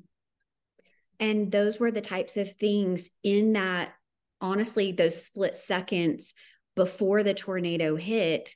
[1.20, 3.92] and those were the types of things in that
[4.44, 6.36] honestly, those split seconds
[6.76, 8.54] before the tornado hit,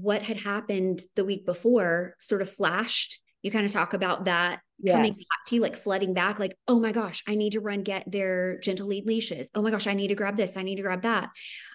[0.00, 3.20] what had happened the week before sort of flashed.
[3.42, 4.94] You kind of talk about that yes.
[4.94, 7.82] coming back to you, like flooding back, like, oh my gosh, I need to run
[7.82, 9.48] get their gentle lead leashes.
[9.54, 10.56] Oh my gosh, I need to grab this.
[10.56, 11.30] I need to grab that.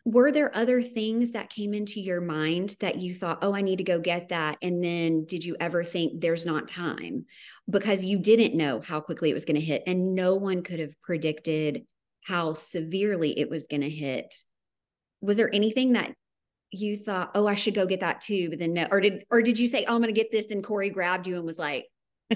[0.06, 3.78] Were there other things that came into your mind that you thought, oh, I need
[3.78, 4.58] to go get that?
[4.62, 7.26] And then did you ever think there's not time?
[7.70, 10.80] Because you didn't know how quickly it was going to hit, and no one could
[10.80, 11.86] have predicted
[12.24, 14.34] how severely it was going to hit.
[15.22, 16.14] Was there anything that
[16.72, 19.42] you thought, oh, I should go get that too, but then no, or did or
[19.42, 21.58] did you say, oh, I'm going to get this, and Corey grabbed you and was
[21.60, 21.86] like,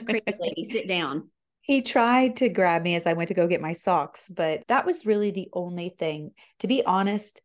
[0.05, 1.29] "Crazy lady, sit down."
[1.61, 4.85] He tried to grab me as I went to go get my socks, but that
[4.85, 6.31] was really the only thing.
[6.59, 7.41] To be honest,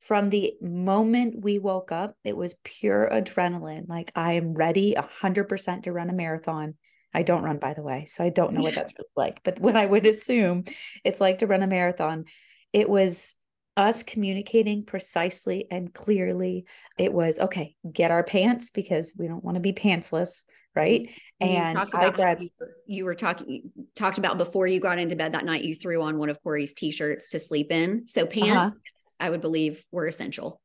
[0.00, 3.88] from the moment we woke up, it was pure adrenaline.
[3.88, 6.74] Like I am ready 100% to run a marathon.
[7.14, 8.06] I don't run, by the way.
[8.06, 9.40] So I don't know what that's really like.
[9.44, 10.64] But what I would assume
[11.04, 12.24] it's like to run a marathon,
[12.72, 13.34] it was
[13.76, 16.66] us communicating precisely and clearly.
[16.98, 21.08] It was okay, get our pants because we don't want to be pantsless, right?
[21.40, 22.50] And, and I grabbed you,
[22.86, 26.18] you were talking talked about before you got into bed that night, you threw on
[26.18, 28.06] one of Corey's t-shirts to sleep in.
[28.06, 28.70] So pants, uh-huh.
[29.18, 30.60] I would believe, were essential.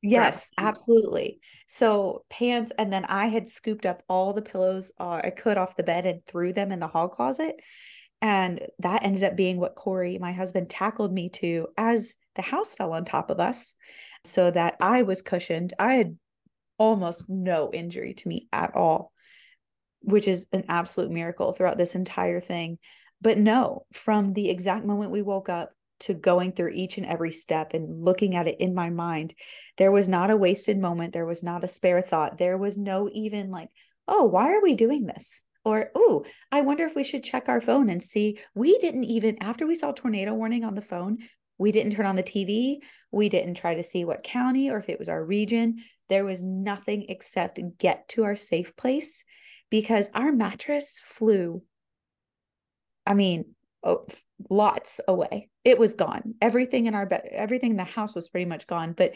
[0.00, 1.40] Yes, absolutely.
[1.66, 5.76] So pants, and then I had scooped up all the pillows uh, I could off
[5.76, 7.60] the bed and threw them in the hall closet.
[8.20, 12.72] And that ended up being what Corey, my husband, tackled me to as the house
[12.72, 13.74] fell on top of us
[14.24, 15.74] so that I was cushioned.
[15.78, 16.16] I had
[16.78, 19.12] almost no injury to me at all,
[20.00, 22.78] which is an absolute miracle throughout this entire thing.
[23.20, 27.32] But no, from the exact moment we woke up to going through each and every
[27.32, 29.34] step and looking at it in my mind.
[29.76, 31.12] There was not a wasted moment.
[31.12, 32.38] There was not a spare thought.
[32.38, 33.68] There was no even like,
[34.06, 35.42] oh, why are we doing this?
[35.64, 38.38] Or, oh, I wonder if we should check our phone and see.
[38.54, 41.18] We didn't even, after we saw tornado warning on the phone,
[41.58, 42.78] we didn't turn on the TV.
[43.10, 45.82] We didn't try to see what county or if it was our region.
[46.08, 49.24] There was nothing except get to our safe place
[49.70, 51.62] because our mattress flew.
[53.04, 54.06] I mean, oh,
[54.48, 55.50] lots away.
[55.64, 56.34] It was gone.
[56.40, 59.14] Everything in our bed, everything in the house was pretty much gone, but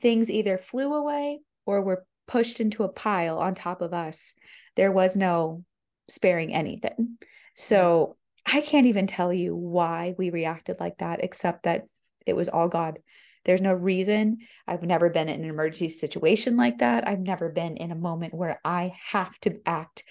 [0.00, 4.34] things either flew away or were pushed into a pile on top of us.
[4.76, 5.64] There was no
[6.08, 7.18] sparing anything.
[7.54, 11.84] So I can't even tell you why we reacted like that, except that
[12.26, 12.98] it was all God.
[13.44, 14.38] There's no reason.
[14.66, 17.08] I've never been in an emergency situation like that.
[17.08, 20.04] I've never been in a moment where I have to act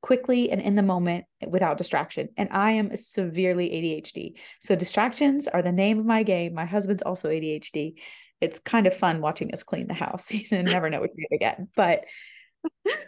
[0.00, 2.28] quickly and in the moment without distraction.
[2.36, 4.34] And I am severely ADHD.
[4.60, 6.54] So distractions are the name of my game.
[6.54, 7.94] My husband's also ADHD.
[8.40, 10.32] It's kind of fun watching us clean the house.
[10.50, 11.74] You never know what you're going to get.
[11.74, 12.04] But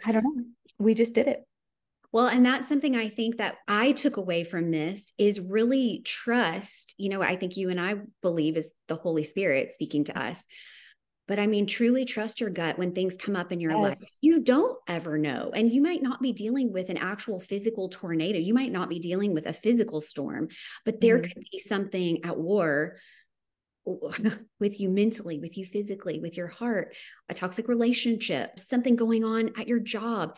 [0.05, 0.43] I don't know.
[0.77, 1.43] We just did it.
[2.11, 6.93] Well, and that's something I think that I took away from this is really trust.
[6.97, 10.45] You know, I think you and I believe is the Holy Spirit speaking to us.
[11.27, 13.79] But I mean, truly trust your gut when things come up in your yes.
[13.79, 14.09] life.
[14.19, 15.51] You don't ever know.
[15.53, 18.37] And you might not be dealing with an actual physical tornado.
[18.37, 20.49] You might not be dealing with a physical storm,
[20.83, 21.31] but there mm-hmm.
[21.31, 22.97] could be something at war
[23.85, 26.95] with you mentally, with you physically, with your heart,
[27.29, 30.35] a toxic relationship, something going on at your job.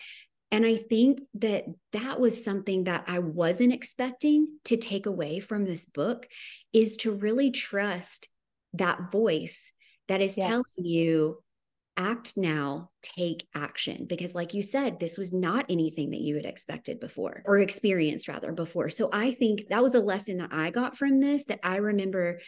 [0.53, 5.65] And I think that that was something that I wasn't expecting to take away from
[5.65, 6.27] this book
[6.71, 8.29] is to really trust
[8.73, 9.71] that voice
[10.09, 10.47] that is yes.
[10.47, 11.41] telling you
[11.97, 14.05] act now, take action.
[14.07, 18.27] Because, like you said, this was not anything that you had expected before or experienced
[18.27, 18.89] rather before.
[18.89, 22.39] So, I think that was a lesson that I got from this that I remember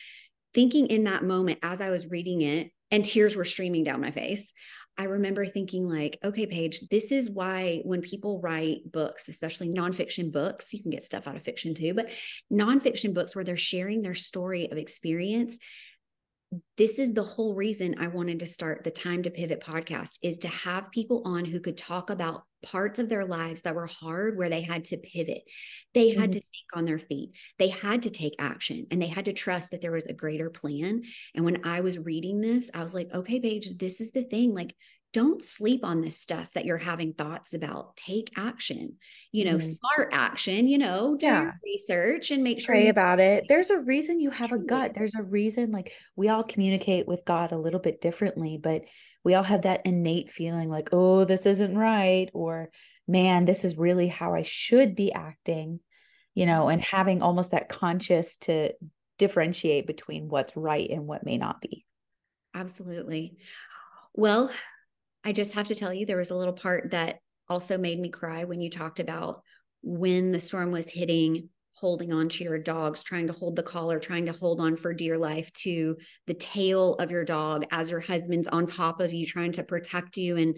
[0.53, 4.11] thinking in that moment as I was reading it, and tears were streaming down my
[4.11, 4.53] face.
[4.97, 10.31] I remember thinking, like, okay, Paige, this is why when people write books, especially nonfiction
[10.31, 12.09] books, you can get stuff out of fiction too, but
[12.51, 15.57] nonfiction books where they're sharing their story of experience.
[16.77, 20.37] This is the whole reason I wanted to start the Time to Pivot podcast is
[20.39, 24.37] to have people on who could talk about parts of their lives that were hard
[24.37, 25.43] where they had to pivot.
[25.93, 26.31] They had mm-hmm.
[26.31, 27.31] to think on their feet.
[27.59, 30.49] They had to take action and they had to trust that there was a greater
[30.49, 31.03] plan.
[31.33, 34.53] And when I was reading this, I was like, okay, Paige, this is the thing.
[34.53, 34.75] Like,
[35.15, 37.95] don't sleep on this stuff that you're having thoughts about.
[37.95, 38.97] Take action,
[39.31, 39.71] you know, mm-hmm.
[39.71, 41.51] smart action, you know, do yeah.
[41.63, 43.45] research and make sure pray about it.
[43.49, 44.91] There's a reason you have a gut.
[44.93, 48.81] There's a reason, like, we all communicate with God a little bit differently, but
[49.23, 52.69] we all have that innate feeling like, oh, this isn't right, or
[53.07, 55.79] man, this is really how I should be acting,
[56.33, 58.73] you know, and having almost that conscious to
[59.17, 61.85] differentiate between what's right and what may not be.
[62.53, 63.37] Absolutely.
[64.13, 64.51] Well,
[65.25, 68.09] I just have to tell you, there was a little part that also made me
[68.09, 69.41] cry when you talked about
[69.81, 73.99] when the storm was hitting holding on to your dogs, trying to hold the collar,
[73.99, 77.99] trying to hold on for dear life to the tail of your dog as your
[77.99, 80.37] husband's on top of you, trying to protect you.
[80.37, 80.57] And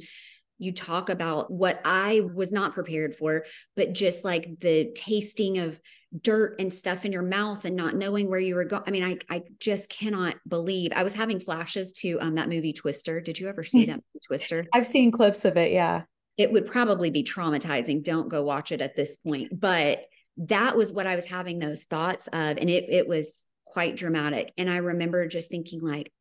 [0.60, 5.80] you talk about what I was not prepared for, but just like the tasting of
[6.21, 8.84] dirt and stuff in your mouth and not knowing where you were going.
[8.86, 12.73] I mean, I I just cannot believe I was having flashes to um that movie
[12.73, 13.21] Twister.
[13.21, 14.65] Did you ever see that movie Twister?
[14.73, 16.03] I've seen clips of it, yeah.
[16.38, 18.03] It would probably be traumatizing.
[18.03, 19.60] Don't go watch it at this point.
[19.60, 20.06] But
[20.38, 22.58] that was what I was having those thoughts of.
[22.58, 24.53] And it, it was quite dramatic.
[24.58, 26.12] And I remember just thinking, like,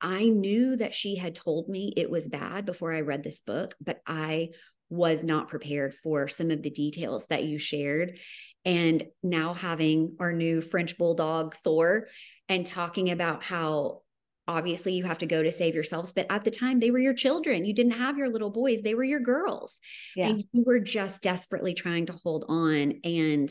[0.00, 3.74] I knew that she had told me it was bad before I read this book,
[3.80, 4.50] but I
[4.88, 8.18] was not prepared for some of the details that you shared.
[8.64, 12.08] And now having our new French bulldog, Thor,
[12.48, 14.02] and talking about how
[14.50, 17.14] obviously you have to go to save yourselves but at the time they were your
[17.14, 17.64] children.
[17.64, 18.82] You didn't have your little boys.
[18.82, 19.78] They were your girls.
[20.16, 20.28] Yeah.
[20.28, 23.48] and you were just desperately trying to hold on and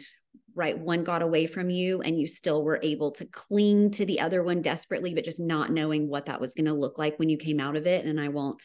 [0.56, 4.19] right one got away from you and you still were able to cling to the
[4.19, 7.30] other one desperately but just not knowing what that was going to look like when
[7.30, 8.06] you came out of it.
[8.06, 8.60] And i won't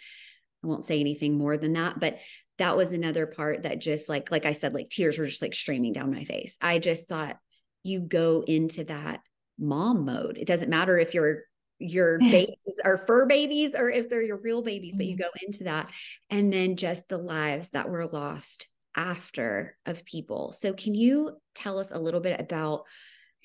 [0.64, 2.18] i won't say anything more than that but
[2.58, 5.54] that was another part that just like like i said like tears were just like
[5.54, 7.38] streaming down my face i just thought
[7.82, 9.20] you go into that
[9.58, 11.42] mom mode it doesn't matter if you're
[11.78, 15.22] your babies are fur babies or if they're your real babies, but you mm-hmm.
[15.22, 15.90] go into that.
[16.30, 20.52] And then just the lives that were lost after of people.
[20.52, 22.84] So, can you tell us a little bit about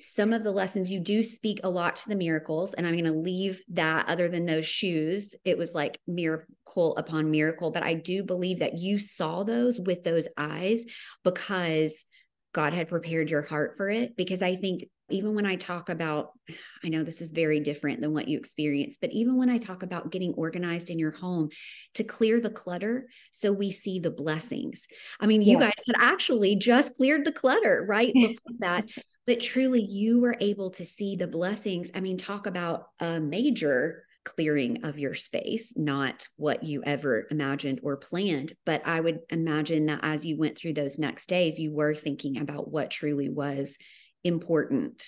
[0.01, 2.73] some of the lessons you do speak a lot to the miracles?
[2.73, 5.35] And I'm going to leave that other than those shoes.
[5.45, 10.03] It was like miracle upon miracle, but I do believe that you saw those with
[10.03, 10.85] those eyes
[11.23, 12.03] because
[12.53, 14.15] God had prepared your heart for it.
[14.15, 16.31] Because I think even when I talk about,
[16.83, 19.83] I know this is very different than what you experience, but even when I talk
[19.83, 21.49] about getting organized in your home
[21.95, 24.87] to clear the clutter so we see the blessings.
[25.19, 25.61] I mean, you yes.
[25.61, 28.85] guys had actually just cleared the clutter right before that,
[29.25, 31.91] but truly you were able to see the blessings.
[31.93, 37.79] I mean, talk about a major clearing of your space, not what you ever imagined
[37.83, 38.53] or planned.
[38.65, 42.37] But I would imagine that as you went through those next days, you were thinking
[42.39, 43.77] about what truly was
[44.23, 45.03] important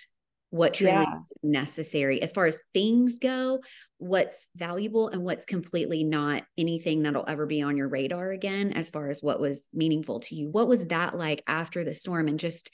[0.51, 1.21] what truly yeah.
[1.23, 2.21] is necessary.
[2.21, 3.61] As far as things go
[3.97, 8.89] what's valuable and what's completely not anything that'll ever be on your radar again as
[8.89, 12.39] far as what was meaningful to you what was that like after the storm and
[12.39, 12.71] just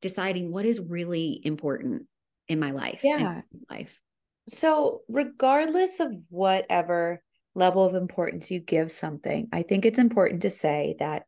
[0.00, 2.06] deciding what is really important
[2.46, 3.42] in my life yeah.
[3.68, 4.00] life?
[4.46, 7.20] So regardless of whatever
[7.56, 11.24] level of importance you give something i think it's important to say that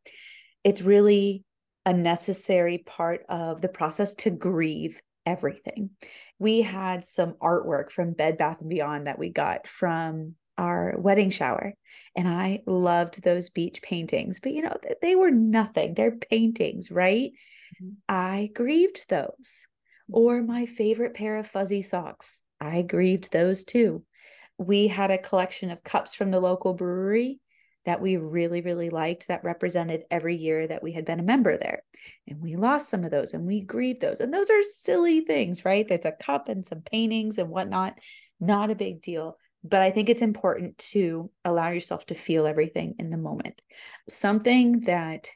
[0.63, 1.43] it's really
[1.85, 5.91] a necessary part of the process to grieve everything.
[6.39, 11.29] We had some artwork from Bed Bath and Beyond that we got from our wedding
[11.29, 11.73] shower
[12.15, 15.93] and I loved those beach paintings, but you know, they were nothing.
[15.93, 17.31] They're paintings, right?
[17.81, 17.89] Mm-hmm.
[18.09, 19.65] I grieved those.
[20.11, 22.41] Or my favorite pair of fuzzy socks.
[22.59, 24.03] I grieved those too.
[24.57, 27.39] We had a collection of cups from the local brewery
[27.85, 31.57] that we really, really liked that represented every year that we had been a member
[31.57, 31.83] there.
[32.27, 34.19] And we lost some of those and we grieved those.
[34.19, 35.87] And those are silly things, right?
[35.87, 37.97] There's a cup and some paintings and whatnot.
[38.39, 39.37] Not a big deal.
[39.63, 43.61] But I think it's important to allow yourself to feel everything in the moment.
[44.09, 45.29] Something that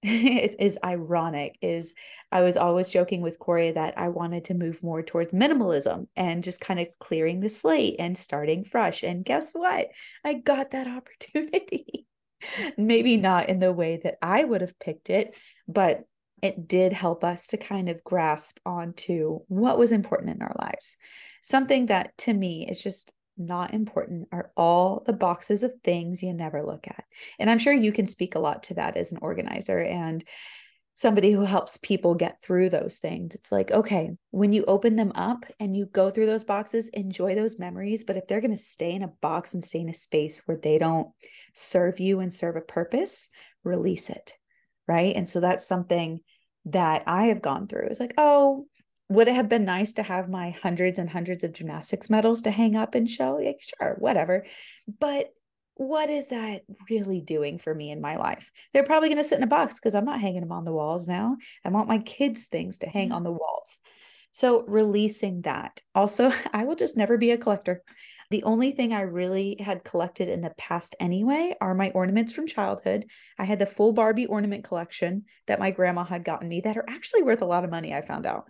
[0.02, 1.92] is ironic is
[2.32, 6.42] I was always joking with Corey that I wanted to move more towards minimalism and
[6.42, 9.02] just kind of clearing the slate and starting fresh.
[9.02, 9.88] And guess what?
[10.24, 12.06] I got that opportunity.
[12.78, 15.36] Maybe not in the way that I would have picked it,
[15.68, 16.04] but
[16.42, 20.96] it did help us to kind of grasp onto what was important in our lives.
[21.42, 26.32] Something that to me is just not important are all the boxes of things you
[26.32, 27.04] never look at.
[27.38, 30.22] And I'm sure you can speak a lot to that as an organizer and
[30.94, 33.34] somebody who helps people get through those things.
[33.34, 37.34] It's like, okay, when you open them up and you go through those boxes, enjoy
[37.34, 38.04] those memories.
[38.04, 40.58] But if they're going to stay in a box and stay in a space where
[40.58, 41.08] they don't
[41.54, 43.30] serve you and serve a purpose,
[43.64, 44.34] release it.
[44.86, 45.16] Right.
[45.16, 46.20] And so that's something
[46.66, 47.86] that I have gone through.
[47.86, 48.66] It's like, oh,
[49.10, 52.50] would it have been nice to have my hundreds and hundreds of gymnastics medals to
[52.50, 53.36] hang up and show?
[53.36, 54.46] Like, sure, whatever.
[55.00, 55.32] But
[55.74, 58.52] what is that really doing for me in my life?
[58.72, 60.72] They're probably going to sit in a box because I'm not hanging them on the
[60.72, 61.36] walls now.
[61.64, 63.16] I want my kids' things to hang mm-hmm.
[63.16, 63.78] on the walls.
[64.30, 65.80] So, releasing that.
[65.92, 67.82] Also, I will just never be a collector.
[68.30, 72.46] The only thing I really had collected in the past anyway are my ornaments from
[72.46, 73.06] childhood.
[73.40, 76.88] I had the full Barbie ornament collection that my grandma had gotten me that are
[76.88, 78.44] actually worth a lot of money, I found out.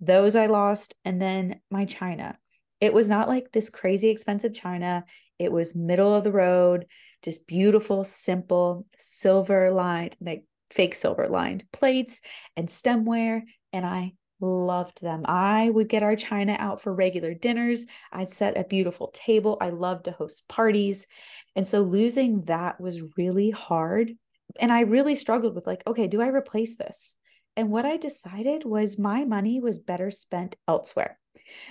[0.00, 0.94] Those I lost.
[1.04, 2.36] And then my china.
[2.80, 5.04] It was not like this crazy expensive china.
[5.38, 6.86] It was middle of the road,
[7.22, 12.20] just beautiful, simple, silver lined, like fake silver lined plates
[12.56, 13.42] and stemware.
[13.72, 15.22] And I loved them.
[15.24, 17.86] I would get our china out for regular dinners.
[18.12, 19.56] I'd set a beautiful table.
[19.60, 21.06] I loved to host parties.
[21.54, 24.12] And so losing that was really hard.
[24.58, 27.16] And I really struggled with like, okay, do I replace this?
[27.56, 31.18] And what I decided was my money was better spent elsewhere.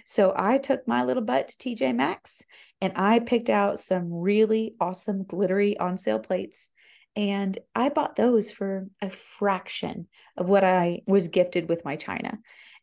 [0.06, 2.44] So I took my little butt to TJ Maxx
[2.82, 6.70] and I picked out some really awesome glittery on sale plates.
[7.16, 10.08] And I bought those for a fraction
[10.38, 12.40] of what I was gifted with my China.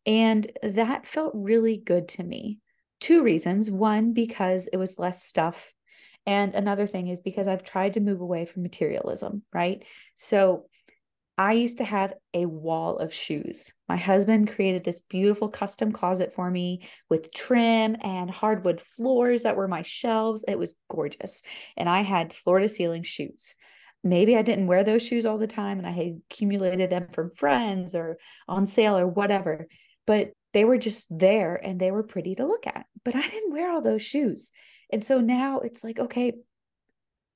[0.07, 2.59] And that felt really good to me.
[3.01, 3.71] Two reasons.
[3.71, 5.73] One, because it was less stuff.
[6.25, 9.85] And another thing is because I've tried to move away from materialism, right?
[10.17, 10.67] So
[11.39, 13.73] I used to have a wall of shoes.
[13.89, 19.57] My husband created this beautiful custom closet for me with trim and hardwood floors that
[19.57, 20.45] were my shelves.
[20.47, 21.43] It was gorgeous.
[21.77, 23.55] And I had floor to ceiling shoes.
[24.05, 27.31] Maybe I didn't wear those shoes all the time and I had accumulated them from
[27.31, 29.69] friends or on sale or whatever,
[30.07, 32.85] but they were just there and they were pretty to look at.
[33.05, 34.51] But I didn't wear all those shoes.
[34.93, 36.35] And so now it's like, okay,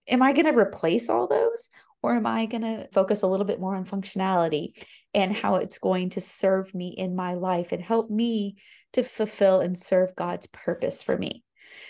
[0.09, 1.71] am I going to replace all those
[2.07, 4.75] or am I going to focus a little bit more on functionality
[5.13, 8.59] and how it's going to serve me in my life and help me
[8.93, 11.43] to fulfill and serve God's purpose for me?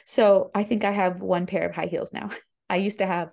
[0.07, 2.31] So I think I have one pair of high heels now.
[2.71, 3.29] I used to have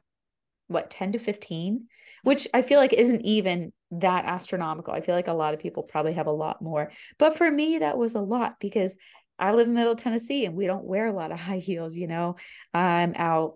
[0.68, 1.86] what 10 to 15,
[2.24, 4.94] which I feel like isn't even that astronomical.
[4.94, 6.92] I feel like a lot of people probably have a lot more.
[7.18, 8.98] But for me, that was a lot because
[9.40, 12.08] I live in middle Tennessee and we don't wear a lot of high heels, you
[12.08, 12.36] know.
[12.74, 13.54] I'm out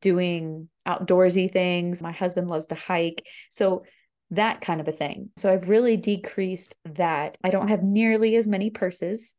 [0.00, 2.02] doing outdoorsy things.
[2.02, 3.26] My husband loves to hike.
[3.50, 3.84] So
[4.30, 5.30] that kind of a thing.
[5.36, 7.38] So I've really decreased that.
[7.44, 9.34] I don't have nearly as many purses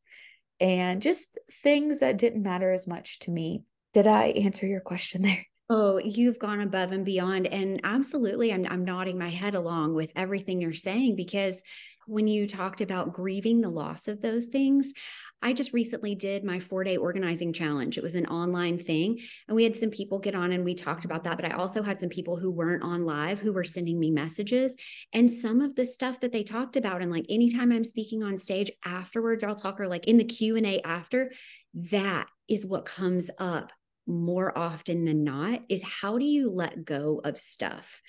[0.60, 3.64] and just things that didn't matter as much to me.
[3.94, 5.46] Did I answer your question there?
[5.70, 7.48] Oh, you've gone above and beyond.
[7.48, 11.64] And absolutely, I'm, I'm nodding my head along with everything you're saying because
[12.08, 14.94] when you talked about grieving the loss of those things,
[15.42, 17.98] I just recently did my four day organizing challenge.
[17.98, 19.20] It was an online thing.
[19.48, 21.38] And we had some people get on and we talked about that.
[21.38, 24.76] But I also had some people who weren't on live who were sending me messages.
[25.14, 28.38] And some of the stuff that they talked about, and like anytime I'm speaking on
[28.38, 31.32] stage afterwards, I'll talk or like in the Q&A after,
[31.76, 33.72] that is what comes up
[34.08, 38.02] more often than not is how do you let go of stuff?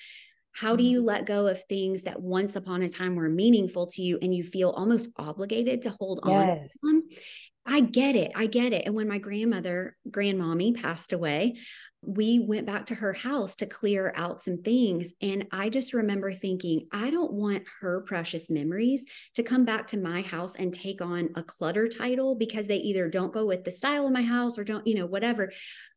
[0.56, 4.02] How do you let go of things that once upon a time were meaningful to
[4.02, 6.32] you and you feel almost obligated to hold yes.
[6.32, 7.02] on to them?
[7.66, 8.32] I get it.
[8.34, 8.86] I get it.
[8.86, 11.56] And when my grandmother, grandmommy passed away,
[12.00, 15.12] we went back to her house to clear out some things.
[15.20, 19.04] And I just remember thinking, I don't want her precious memories
[19.34, 23.10] to come back to my house and take on a clutter title because they either
[23.10, 25.52] don't go with the style of my house or don't, you know, whatever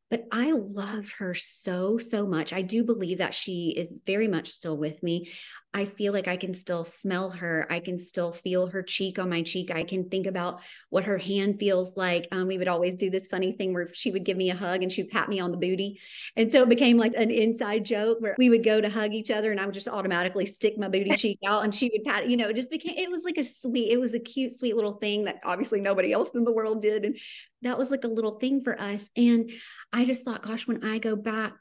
[0.10, 2.54] but I love her so, so much.
[2.54, 5.32] I do believe that she is very much still with me.
[5.72, 7.68] I feel like I can still smell her.
[7.70, 9.70] I can still feel her cheek on my cheek.
[9.70, 12.28] I can think about what her hand feels like.
[12.32, 14.82] Um, we would always do this funny thing where she would give me a hug
[14.82, 16.00] and she'd pat me on the booty.
[16.36, 19.30] And so it became like an inside joke where we would go to hug each
[19.30, 22.28] other and I would just automatically stick my booty cheek out and she would pat,
[22.28, 24.76] you know, it just became, it was like a sweet, it was a cute, sweet
[24.76, 27.06] little thing that obviously nobody else in the world did.
[27.06, 27.20] And
[27.62, 29.08] that was like a little thing for us.
[29.16, 29.52] And
[29.94, 31.54] I just thought, gosh, when I go back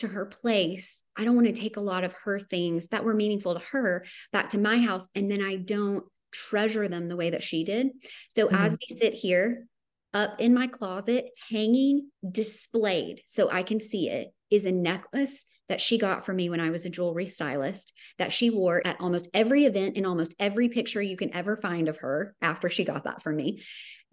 [0.00, 3.14] to her place, I don't want to take a lot of her things that were
[3.14, 5.06] meaningful to her back to my house.
[5.14, 7.88] And then I don't treasure them the way that she did.
[8.34, 8.56] So mm-hmm.
[8.56, 9.66] as we sit here
[10.12, 15.80] up in my closet, hanging, displayed so I can see it, is a necklace that
[15.80, 19.28] she got for me when I was a jewelry stylist that she wore at almost
[19.32, 23.04] every event in almost every picture you can ever find of her after she got
[23.04, 23.62] that for me.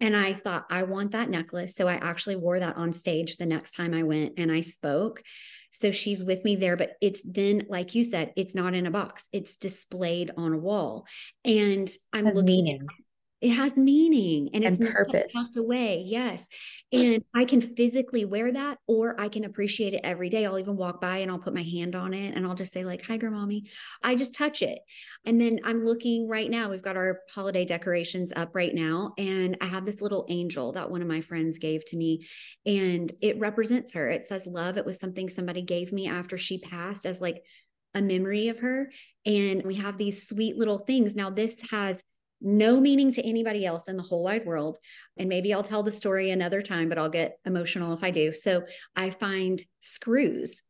[0.00, 1.74] And I thought, I want that necklace.
[1.74, 5.20] So I actually wore that on stage the next time I went and I spoke.
[5.70, 8.90] So she's with me there, but it's then, like you said, it's not in a
[8.90, 11.06] box, it's displayed on a wall.
[11.44, 12.88] And I'm looking meaning
[13.40, 15.32] it has meaning and, and it's purpose.
[15.34, 16.46] passed away yes.
[16.92, 20.46] And i can physically wear that or i can appreciate it every day.
[20.46, 22.84] I'll even walk by and i'll put my hand on it and i'll just say
[22.84, 23.68] like hi grandmommy
[24.02, 24.78] i just touch it.
[25.24, 29.56] And then i'm looking right now we've got our holiday decorations up right now and
[29.60, 32.26] i have this little angel that one of my friends gave to me
[32.66, 34.08] and it represents her.
[34.08, 34.76] It says love.
[34.76, 37.42] It was something somebody gave me after she passed as like
[37.94, 38.90] a memory of her
[39.24, 41.14] and we have these sweet little things.
[41.14, 42.02] Now this has
[42.40, 44.78] no meaning to anybody else in the whole wide world.
[45.16, 48.32] And maybe I'll tell the story another time, but I'll get emotional if I do.
[48.32, 48.64] So
[48.94, 50.62] I find screws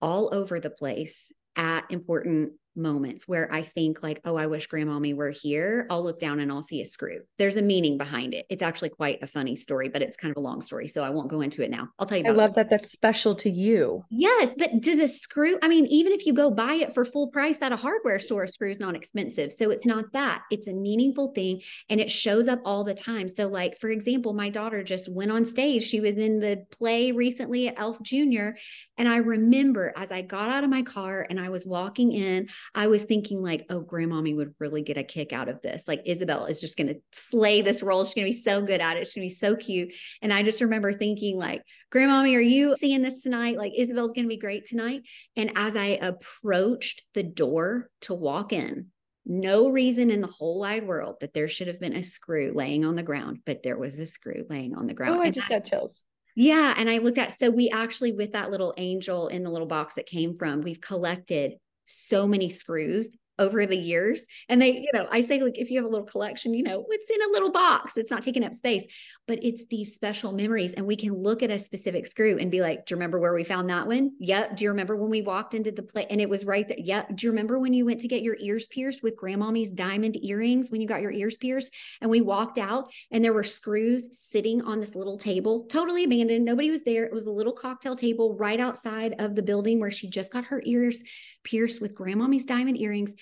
[0.00, 5.14] all over the place at important moments where I think like, oh, I wish grandmommy
[5.14, 7.20] were here, I'll look down and I'll see a screw.
[7.38, 8.46] There's a meaning behind it.
[8.50, 10.88] It's actually quite a funny story, but it's kind of a long story.
[10.88, 11.88] So I won't go into it now.
[11.98, 12.56] I'll tell you I love it.
[12.56, 14.04] that that's special to you.
[14.10, 14.54] Yes.
[14.58, 17.60] But does a screw, I mean, even if you go buy it for full price
[17.62, 19.52] at a hardware store, a screw is not expensive.
[19.52, 20.42] So it's not that.
[20.50, 23.28] It's a meaningful thing and it shows up all the time.
[23.28, 25.84] So, like, for example, my daughter just went on stage.
[25.84, 28.50] She was in the play recently at Elf Jr.
[28.98, 32.48] And I remember as I got out of my car and I was walking in,
[32.74, 35.86] I was thinking like, oh, grandmommy would really get a kick out of this.
[35.86, 38.04] Like Isabel is just going to slay this role.
[38.04, 39.06] She's going to be so good at it.
[39.06, 39.94] She's going to be so cute.
[40.20, 43.56] And I just remember thinking like, grandmommy, are you seeing this tonight?
[43.56, 45.02] Like Isabel's going to be great tonight.
[45.36, 48.86] And as I approached the door to walk in,
[49.24, 52.84] no reason in the whole wide world that there should have been a screw laying
[52.84, 55.16] on the ground, but there was a screw laying on the ground.
[55.16, 56.02] Oh, I just got chills.
[56.34, 56.74] Yeah.
[56.76, 59.94] And I looked at, so we actually, with that little angel in the little box
[59.94, 61.54] that came from, we've collected
[61.92, 63.10] so many screws
[63.42, 64.26] over the years.
[64.48, 64.82] And they, mm-hmm.
[64.82, 67.22] you know, I say, like, if you have a little collection, you know, it's in
[67.22, 68.86] a little box, it's not taking up space,
[69.26, 70.74] but it's these special memories.
[70.74, 73.34] And we can look at a specific screw and be like, do you remember where
[73.34, 74.12] we found that one?
[74.20, 74.56] Yep.
[74.56, 76.78] Do you remember when we walked into the play and it was right there?
[76.78, 77.16] Yep.
[77.16, 80.70] Do you remember when you went to get your ears pierced with grandmommy's diamond earrings
[80.70, 81.74] when you got your ears pierced?
[82.00, 86.44] And we walked out and there were screws sitting on this little table, totally abandoned.
[86.44, 87.04] Nobody was there.
[87.04, 90.44] It was a little cocktail table right outside of the building where she just got
[90.44, 91.02] her ears
[91.44, 93.14] pierced with grandmommy's diamond earrings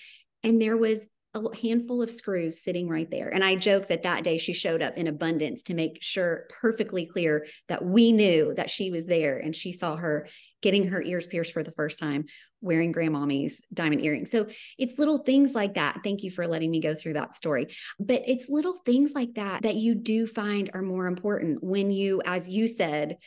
[0.43, 3.29] and there was a handful of screws sitting right there.
[3.29, 7.05] And I joke that that day she showed up in abundance to make sure perfectly
[7.05, 10.27] clear that we knew that she was there and she saw her
[10.61, 12.25] getting her ears pierced for the first time
[12.59, 14.29] wearing grandmommy's diamond earrings.
[14.29, 16.01] So it's little things like that.
[16.03, 17.67] Thank you for letting me go through that story.
[17.99, 22.21] But it's little things like that that you do find are more important when you
[22.25, 23.17] as you said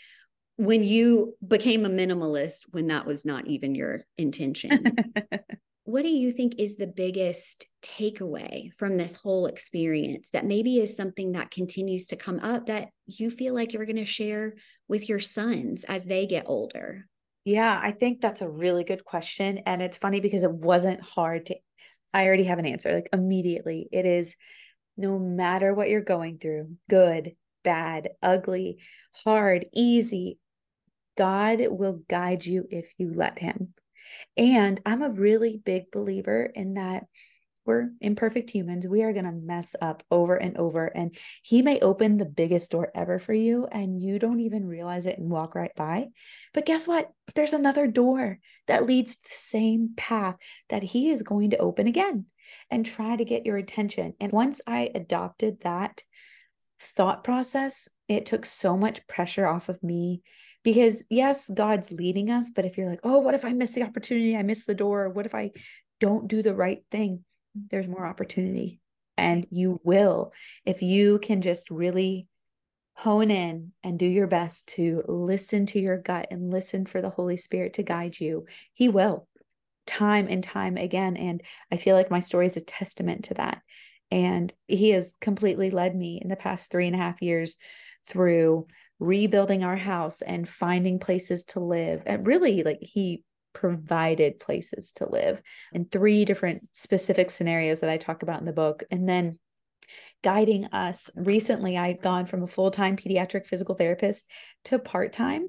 [0.56, 4.94] when you became a minimalist when that was not even your intention.
[5.84, 10.96] what do you think is the biggest takeaway from this whole experience that maybe is
[10.96, 14.54] something that continues to come up that you feel like you're going to share
[14.88, 17.06] with your sons as they get older?
[17.44, 19.58] Yeah, I think that's a really good question.
[19.66, 21.56] And it's funny because it wasn't hard to,
[22.14, 23.86] I already have an answer like immediately.
[23.92, 24.36] It is
[24.96, 27.32] no matter what you're going through good,
[27.62, 28.78] bad, ugly,
[29.12, 30.38] hard, easy,
[31.18, 33.74] God will guide you if you let Him.
[34.36, 37.04] And I'm a really big believer in that
[37.66, 38.86] we're imperfect humans.
[38.86, 40.86] We are going to mess up over and over.
[40.86, 45.06] And he may open the biggest door ever for you, and you don't even realize
[45.06, 46.08] it and walk right by.
[46.52, 47.10] But guess what?
[47.34, 50.36] There's another door that leads the same path
[50.68, 52.26] that he is going to open again
[52.70, 54.14] and try to get your attention.
[54.20, 56.02] And once I adopted that
[56.80, 60.22] thought process, it took so much pressure off of me
[60.64, 63.82] because yes god's leading us but if you're like oh what if i miss the
[63.82, 64.36] opportunity?
[64.36, 65.08] I miss the door.
[65.08, 65.52] What if i
[66.00, 67.24] don't do the right thing?
[67.54, 68.80] There's more opportunity
[69.16, 70.32] and you will
[70.64, 72.26] if you can just really
[72.94, 77.10] hone in and do your best to listen to your gut and listen for the
[77.10, 79.28] holy spirit to guide you he will
[79.86, 83.60] time and time again and i feel like my story is a testament to that.
[84.10, 87.56] And he has completely led me in the past three and a half years
[88.06, 88.66] through
[88.98, 93.22] rebuilding our house and finding places to live and really like he
[93.52, 95.40] provided places to live
[95.72, 98.82] in three different specific scenarios that I talk about in the book.
[98.90, 99.38] And then
[100.22, 104.26] guiding us recently, I've gone from a full time pediatric physical therapist
[104.64, 105.48] to part time.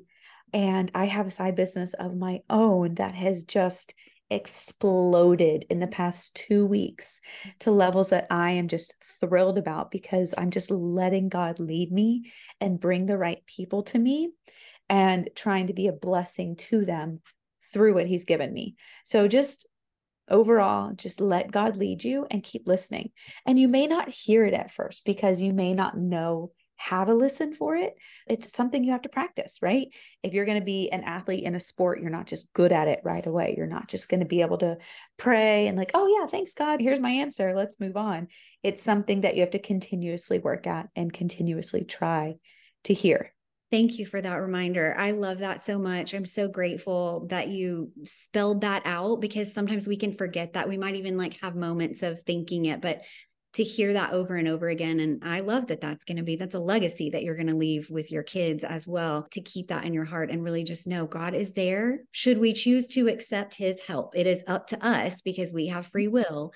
[0.54, 3.93] And I have a side business of my own that has just
[4.30, 7.52] exploded in the past two weeks mm.
[7.60, 12.32] to levels that I am just thrilled about because I'm just letting God lead me
[12.60, 14.32] and bring the right people to me
[14.90, 17.22] and trying to be a blessing to them
[17.74, 18.76] through what He's given me.
[19.04, 19.68] So just
[20.30, 23.12] overall, just let God lead you and keep listening.
[23.46, 27.14] And you may not hear it at first because you may not know how to
[27.14, 27.94] listen for it.
[28.28, 29.88] It's something you have to practice, right?
[30.24, 32.88] If you're going to be an athlete in a sport, you're not just good at
[32.88, 33.56] it right away.
[33.58, 34.78] You're not just going to be able to
[35.18, 36.82] pray and, like, oh, yeah, thanks, God.
[36.82, 37.54] Here's my answer.
[37.56, 38.28] Let's move on.
[38.64, 42.36] It's something that you have to continuously work at and continuously try
[42.86, 43.32] to hear.
[43.72, 44.96] Thank you for that reminder.
[44.98, 46.14] I love that so much.
[46.14, 50.70] I'm so grateful that you spelled that out because sometimes we can forget that.
[50.70, 53.02] We might even like have moments of thinking it, but
[53.56, 54.99] to hear that over and over again.
[54.99, 57.56] And I love that that's going to be, that's a legacy that you're going to
[57.56, 60.88] leave with your kids as well to keep that in your heart and really just
[60.88, 62.03] know God is there.
[62.12, 65.88] Should we choose to accept his help, it is up to us because we have
[65.88, 66.51] free will.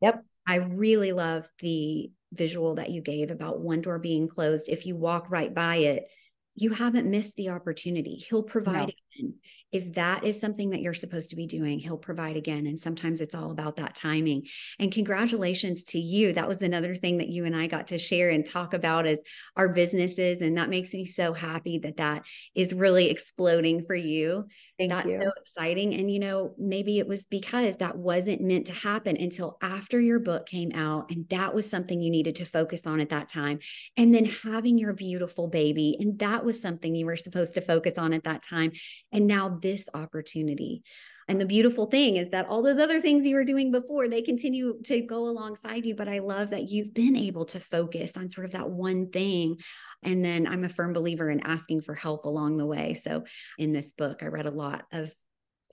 [0.00, 0.24] Yep.
[0.46, 4.68] I really love the visual that you gave about one door being closed.
[4.68, 6.08] If you walk right by it,
[6.56, 8.16] you haven't missed the opportunity.
[8.16, 9.24] He'll provide no.
[9.24, 9.34] again
[9.72, 12.66] if that is something that you're supposed to be doing, he'll provide again.
[12.66, 14.42] And sometimes it's all about that timing.
[14.78, 16.32] And congratulations to you.
[16.32, 19.18] That was another thing that you and I got to share and talk about as
[19.56, 20.40] our businesses.
[20.40, 24.46] And that makes me so happy that that is really exploding for you.
[24.80, 25.20] Thank That's you.
[25.20, 25.92] so exciting.
[25.92, 30.18] And, you know, maybe it was because that wasn't meant to happen until after your
[30.18, 31.10] book came out.
[31.10, 33.58] And that was something you needed to focus on at that time.
[33.98, 35.98] And then having your beautiful baby.
[36.00, 38.72] And that was something you were supposed to focus on at that time.
[39.12, 40.82] And now this opportunity.
[41.28, 44.22] And the beautiful thing is that all those other things you were doing before, they
[44.22, 45.94] continue to go alongside you.
[45.94, 49.58] But I love that you've been able to focus on sort of that one thing.
[50.02, 52.94] And then I'm a firm believer in asking for help along the way.
[52.94, 53.24] So
[53.58, 55.12] in this book, I read a lot of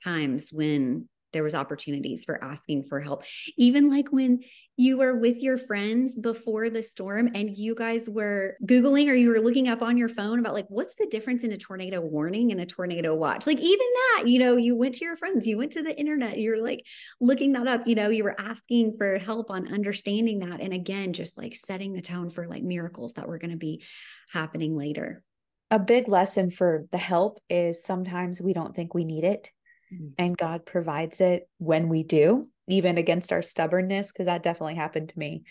[0.03, 3.23] times when there was opportunities for asking for help.
[3.57, 4.39] Even like when
[4.77, 9.29] you were with your friends before the storm and you guys were googling or you
[9.29, 12.51] were looking up on your phone about like what's the difference in a tornado warning
[12.51, 13.47] and a tornado watch?
[13.47, 16.39] Like even that you know you went to your friends you went to the internet
[16.39, 16.85] you're like
[17.19, 21.13] looking that up you know you were asking for help on understanding that and again
[21.13, 23.83] just like setting the tone for like miracles that were going to be
[24.31, 25.23] happening later.
[25.69, 29.51] A big lesson for the help is sometimes we don't think we need it
[29.93, 30.09] mm-hmm.
[30.17, 35.09] and God provides it when we do, even against our stubbornness, because that definitely happened
[35.09, 35.43] to me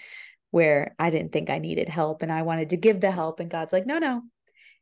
[0.51, 3.41] where I didn't think I needed help and I wanted to give the help.
[3.41, 4.23] And God's like, no, no,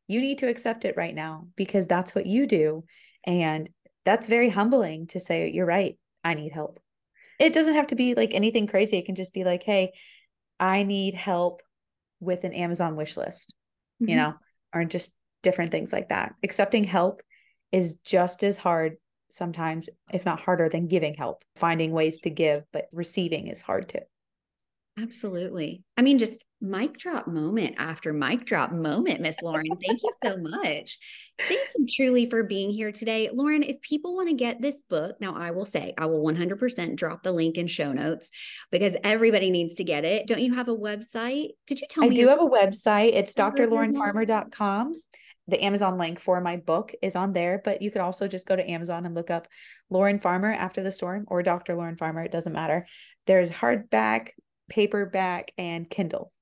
[0.07, 2.85] you need to accept it right now because that's what you do.
[3.27, 3.71] And
[4.05, 6.79] that's very humbling to say, you're right, I need help.
[7.41, 8.99] It doesn't have to be like anything crazy.
[8.99, 9.93] It can just be like, hey,
[10.61, 11.63] I need help
[12.21, 13.55] with an Amazon wish list,
[14.03, 14.11] mm-hmm.
[14.11, 14.35] you know,
[14.73, 16.35] or just different things like that.
[16.43, 17.23] Accepting help
[17.73, 18.97] is just as hard
[19.35, 23.89] sometimes, if not harder than giving help, finding ways to give, but receiving is hard
[23.89, 24.01] too.
[24.97, 25.83] Absolutely.
[25.97, 29.67] I mean, just mic drop moment after mic drop moment, Miss Lauren.
[29.85, 30.99] Thank you so much.
[31.41, 33.29] Thank you truly for being here today.
[33.33, 36.95] Lauren, if people want to get this book, now I will say I will 100%
[36.95, 38.31] drop the link in show notes
[38.71, 40.29] because everybody needs to get it.
[40.29, 41.49] Don't you have a website?
[41.67, 42.21] Did you tell I me?
[42.21, 43.15] I do have a website.
[43.15, 45.01] It's drlaurenfarmer.com.
[45.47, 48.57] The Amazon link for my book is on there, but you could also just go
[48.57, 49.47] to Amazon and look up
[49.91, 51.77] Lauren Farmer after the storm or Dr.
[51.77, 52.23] Lauren Farmer.
[52.23, 52.87] It doesn't matter.
[53.27, 54.31] There's hardback,
[54.71, 56.33] paperback, and Kindle.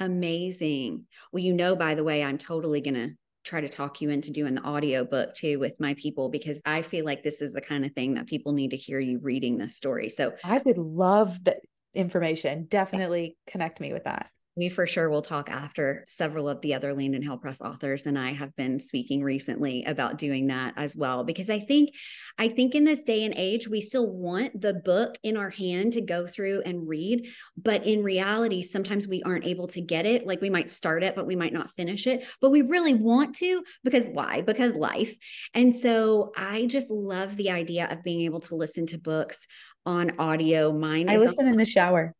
[0.00, 1.06] Amazing.
[1.32, 3.10] Well, you know, by the way, I'm totally going to
[3.44, 6.82] try to talk you into doing the audio book too with my people because I
[6.82, 9.58] feel like this is the kind of thing that people need to hear you reading
[9.58, 10.08] this story.
[10.08, 11.56] So I would love the
[11.94, 12.66] information.
[12.68, 16.92] Definitely connect me with that we for sure will talk after several of the other
[16.92, 21.22] Landon Hail Press authors and I have been speaking recently about doing that as well
[21.22, 21.90] because I think
[22.38, 25.92] I think in this day and age we still want the book in our hand
[25.92, 30.26] to go through and read but in reality sometimes we aren't able to get it.
[30.26, 33.36] Like we might start it but we might not finish it but we really want
[33.36, 34.42] to because why?
[34.42, 35.16] Because life.
[35.54, 39.46] And so I just love the idea of being able to listen to books
[39.86, 40.72] on audio.
[40.72, 42.14] Mine I listen in the shower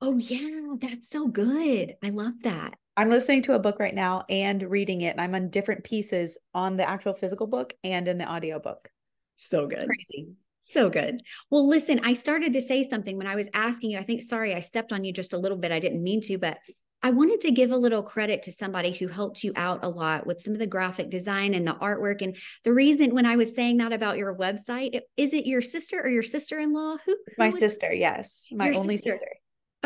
[0.00, 1.94] Oh, yeah, that's so good.
[2.02, 2.74] I love that.
[2.96, 6.38] I'm listening to a book right now and reading it, and I'm on different pieces
[6.54, 8.88] on the actual physical book and in the audio book.
[9.36, 9.86] So good.
[9.86, 10.28] Crazy.
[10.60, 11.22] So good.
[11.50, 13.98] Well, listen, I started to say something when I was asking you.
[13.98, 15.72] I think, sorry, I stepped on you just a little bit.
[15.72, 16.58] I didn't mean to, but
[17.02, 20.26] I wanted to give a little credit to somebody who helped you out a lot
[20.26, 22.22] with some of the graphic design and the artwork.
[22.22, 26.00] And the reason when I was saying that about your website, is it your sister
[26.00, 26.96] or your sister in law?
[27.04, 27.32] Who, who?
[27.38, 28.48] My sister, yes.
[28.50, 29.12] My only sister.
[29.12, 29.28] sister.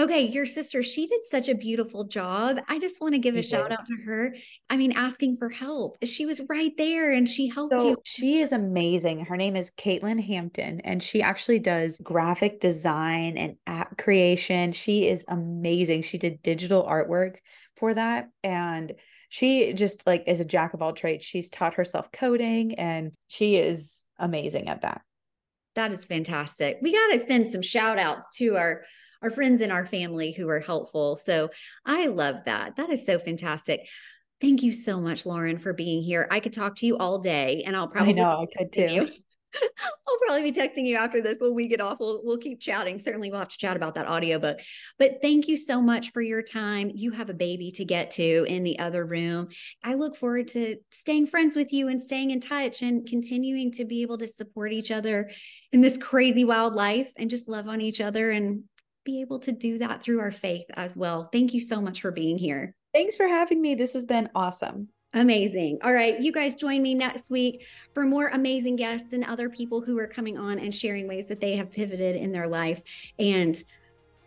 [0.01, 2.59] Okay, your sister, she did such a beautiful job.
[2.69, 4.35] I just want to give a shout out to her.
[4.71, 5.99] I mean, asking for help.
[6.03, 7.97] She was right there and she helped so you.
[8.05, 9.27] She is amazing.
[9.27, 14.73] Her name is Caitlin Hampton, and she actually does graphic design and app creation.
[14.73, 16.01] She is amazing.
[16.01, 17.37] She did digital artwork
[17.77, 18.31] for that.
[18.43, 18.95] And
[19.29, 21.27] she just like is a jack of all trades.
[21.27, 25.03] She's taught herself coding and she is amazing at that.
[25.75, 26.79] That is fantastic.
[26.83, 28.83] We got to send some shout outs to our
[29.23, 31.19] our friends in our family who are helpful.
[31.25, 31.51] So
[31.85, 32.77] I love that.
[32.77, 33.89] That is so fantastic.
[34.41, 36.27] Thank you so much, Lauren, for being here.
[36.31, 38.87] I could talk to you all day, and I'll probably I know I could too.
[38.87, 39.11] You.
[39.63, 41.99] I'll probably be texting you after this when we get off.
[42.01, 42.99] We'll we'll keep chatting.
[42.99, 44.61] Certainly, we'll have to chat about that audiobook.
[44.99, 46.91] But thank you so much for your time.
[46.95, 49.49] You have a baby to get to in the other room.
[49.83, 53.85] I look forward to staying friends with you and staying in touch and continuing to
[53.85, 55.31] be able to support each other
[55.73, 58.65] in this crazy wild life and just love on each other and
[59.05, 61.29] be able to do that through our faith as well.
[61.33, 62.75] Thank you so much for being here.
[62.93, 63.75] Thanks for having me.
[63.75, 64.89] This has been awesome.
[65.13, 65.79] Amazing.
[65.83, 66.21] All right.
[66.21, 70.07] You guys join me next week for more amazing guests and other people who are
[70.07, 72.83] coming on and sharing ways that they have pivoted in their life
[73.19, 73.63] and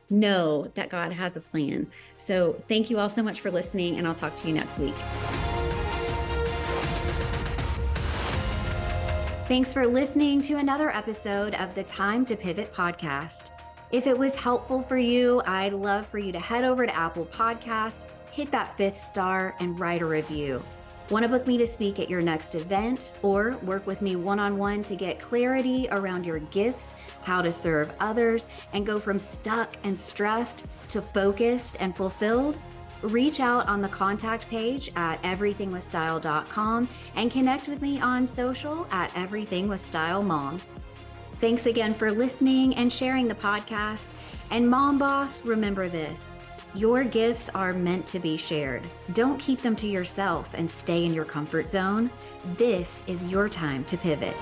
[0.10, 1.88] know that God has a plan.
[2.18, 4.96] So thank you all so much for listening, and I'll talk to you next week.
[9.48, 13.52] Thanks for listening to another episode of the Time to Pivot podcast.
[13.94, 17.28] If it was helpful for you, I'd love for you to head over to Apple
[17.28, 20.64] Podcast, hit that fifth star, and write a review.
[21.12, 24.40] Want to book me to speak at your next event or work with me one
[24.40, 29.20] on one to get clarity around your gifts, how to serve others, and go from
[29.20, 32.58] stuck and stressed to focused and fulfilled?
[33.04, 39.12] Reach out on the contact page at everythingwithstyle.com and connect with me on social at
[39.12, 40.60] everythingwithstylemom.
[41.44, 44.06] Thanks again for listening and sharing the podcast.
[44.50, 46.30] And Mom Boss, remember this
[46.74, 48.82] your gifts are meant to be shared.
[49.12, 52.10] Don't keep them to yourself and stay in your comfort zone.
[52.56, 54.34] This is your time to pivot.